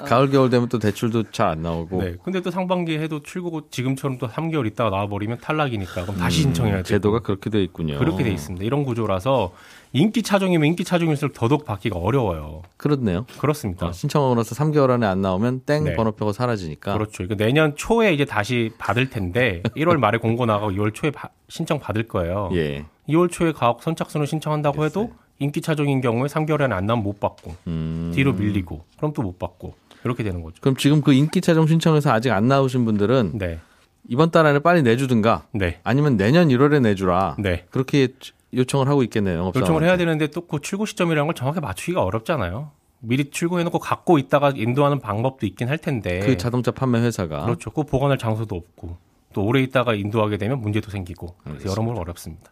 가을 0.06 0.30
겨울 0.30 0.50
되면 0.50 0.68
또 0.70 0.80
대출도 0.80 1.32
잘 1.32 1.48
안 1.48 1.62
나오고 1.62 2.04
네. 2.04 2.16
근데 2.24 2.42
또 2.42 2.52
상반기에 2.52 3.00
해도 3.00 3.22
출고 3.24 3.70
지금처럼 3.72 4.18
또 4.18 4.28
3개월 4.28 4.68
있다가 4.68 4.90
나와 4.90 5.08
버리면 5.08 5.40
탈락이니까 5.40 6.04
그럼 6.04 6.18
다시 6.18 6.42
신청해야 6.42 6.74
돼요. 6.76 6.82
음, 6.82 6.84
제도가 6.84 7.20
그렇게 7.20 7.50
돼 7.50 7.64
있군요. 7.64 7.98
그렇게 8.00 8.24
돼 8.24 8.32
있습니다. 8.32 8.66
이런 8.66 8.84
구조라서 8.84 9.54
인기 9.98 10.22
차종이면 10.22 10.68
인기 10.68 10.84
차종일수록 10.84 11.34
더더욱 11.34 11.66
받기가 11.66 11.98
어려워요. 11.98 12.62
그렇네요. 12.78 13.26
그렇습니다. 13.40 13.88
어, 13.88 13.92
신청하고 13.92 14.36
나서 14.36 14.54
3개월 14.54 14.92
안에 14.92 15.08
안 15.08 15.22
나오면 15.22 15.62
땡 15.66 15.86
네. 15.86 15.96
번호표가 15.96 16.34
사라지니까. 16.34 16.94
그렇죠. 16.94 17.24
이거 17.24 17.36
내년 17.36 17.76
초에 17.76 18.14
이제 18.14 18.24
다시 18.26 18.72
받을 18.78 19.10
텐데 19.10 19.64
1월 19.76 19.98
말에 19.98 20.20
공고 20.20 20.46
나가고 20.46 20.72
2월 20.72 20.94
초에 20.94 21.10
바- 21.10 21.30
신청 21.50 21.80
받을 21.80 22.04
거예요. 22.08 22.50
예. 22.54 22.86
2월 23.10 23.32
초에 23.32 23.52
가옥 23.54 23.82
선착순을 23.82 24.28
신청한다고 24.28 24.86
해도 24.86 25.12
인기 25.40 25.62
차종인 25.62 26.02
경우에 26.02 26.28
3개월 26.28 26.62
안에 26.62 26.76
안 26.76 26.86
나면 26.86 27.04
못 27.04 27.20
받고 27.20 27.56
음. 27.68 28.12
뒤로 28.14 28.34
밀리고 28.34 28.84
그럼 28.98 29.14
또 29.14 29.24
못 29.24 29.40
받고 29.40 29.74
이렇게 30.04 30.24
되는 30.24 30.44
거죠. 30.44 30.58
그럼 30.62 30.76
지금 30.78 31.02
그 31.02 31.14
인기 31.14 31.42
차종 31.42 31.66
신청해서 31.68 32.12
아직 32.12 32.32
안 32.32 32.48
나오신 32.48 32.86
분들은 32.86 33.32
네, 33.36 33.60
이번 34.08 34.30
달 34.32 34.46
안에 34.46 34.60
빨리 34.60 34.84
내주든가 34.84 35.46
네, 35.54 35.80
아니면 35.84 36.18
내년 36.18 36.50
1월에 36.50 36.82
내주라. 36.82 37.36
네. 37.40 37.66
그렇게 37.72 38.10
요청을 38.54 38.88
하고 38.88 39.04
있겠네요. 39.04 39.38
영업사원한테. 39.40 39.60
요청을 39.60 39.84
해야 39.84 39.98
되는데 39.98 40.28
또 40.28 40.42
그 40.48 40.60
출고 40.62 40.86
시점이라는 40.86 41.28
걸 41.28 41.36
정확히 41.36 41.60
맞추기가 41.60 42.04
어렵잖아요. 42.04 42.72
미리 43.00 43.30
출고해놓고 43.30 43.80
갖고 43.80 44.18
있다가 44.18 44.54
인도하는 44.56 45.00
방법도 45.00 45.46
있긴 45.46 45.70
할 45.70 45.78
텐데. 45.78 46.20
그 46.20 46.38
자동차 46.38 46.72
판매 46.72 47.00
회사가 47.00 47.44
그렇죠. 47.46 47.70
그 47.72 47.84
보관할 47.84 48.18
장소도 48.18 48.56
없고 48.56 48.98
또 49.34 49.44
오래 49.46 49.62
있다가 49.62 49.94
인도하게 49.94 50.38
되면 50.38 50.60
문제도 50.62 50.90
생기고 50.90 51.36
그래서 51.44 51.70
여러모로 51.70 52.00
어렵습니다. 52.00 52.52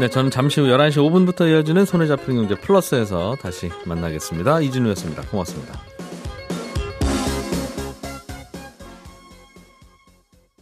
네, 0.00 0.08
저는 0.08 0.30
잠시 0.30 0.60
후 0.60 0.66
11시 0.68 0.98
5분부터 0.98 1.50
이어지는 1.50 1.84
손에 1.84 2.06
잡히는 2.06 2.46
경제 2.46 2.54
플러스에서 2.60 3.34
다시 3.40 3.68
만나겠습니다. 3.84 4.60
이진우였습니다. 4.60 5.22
고맙습니다. 5.22 5.97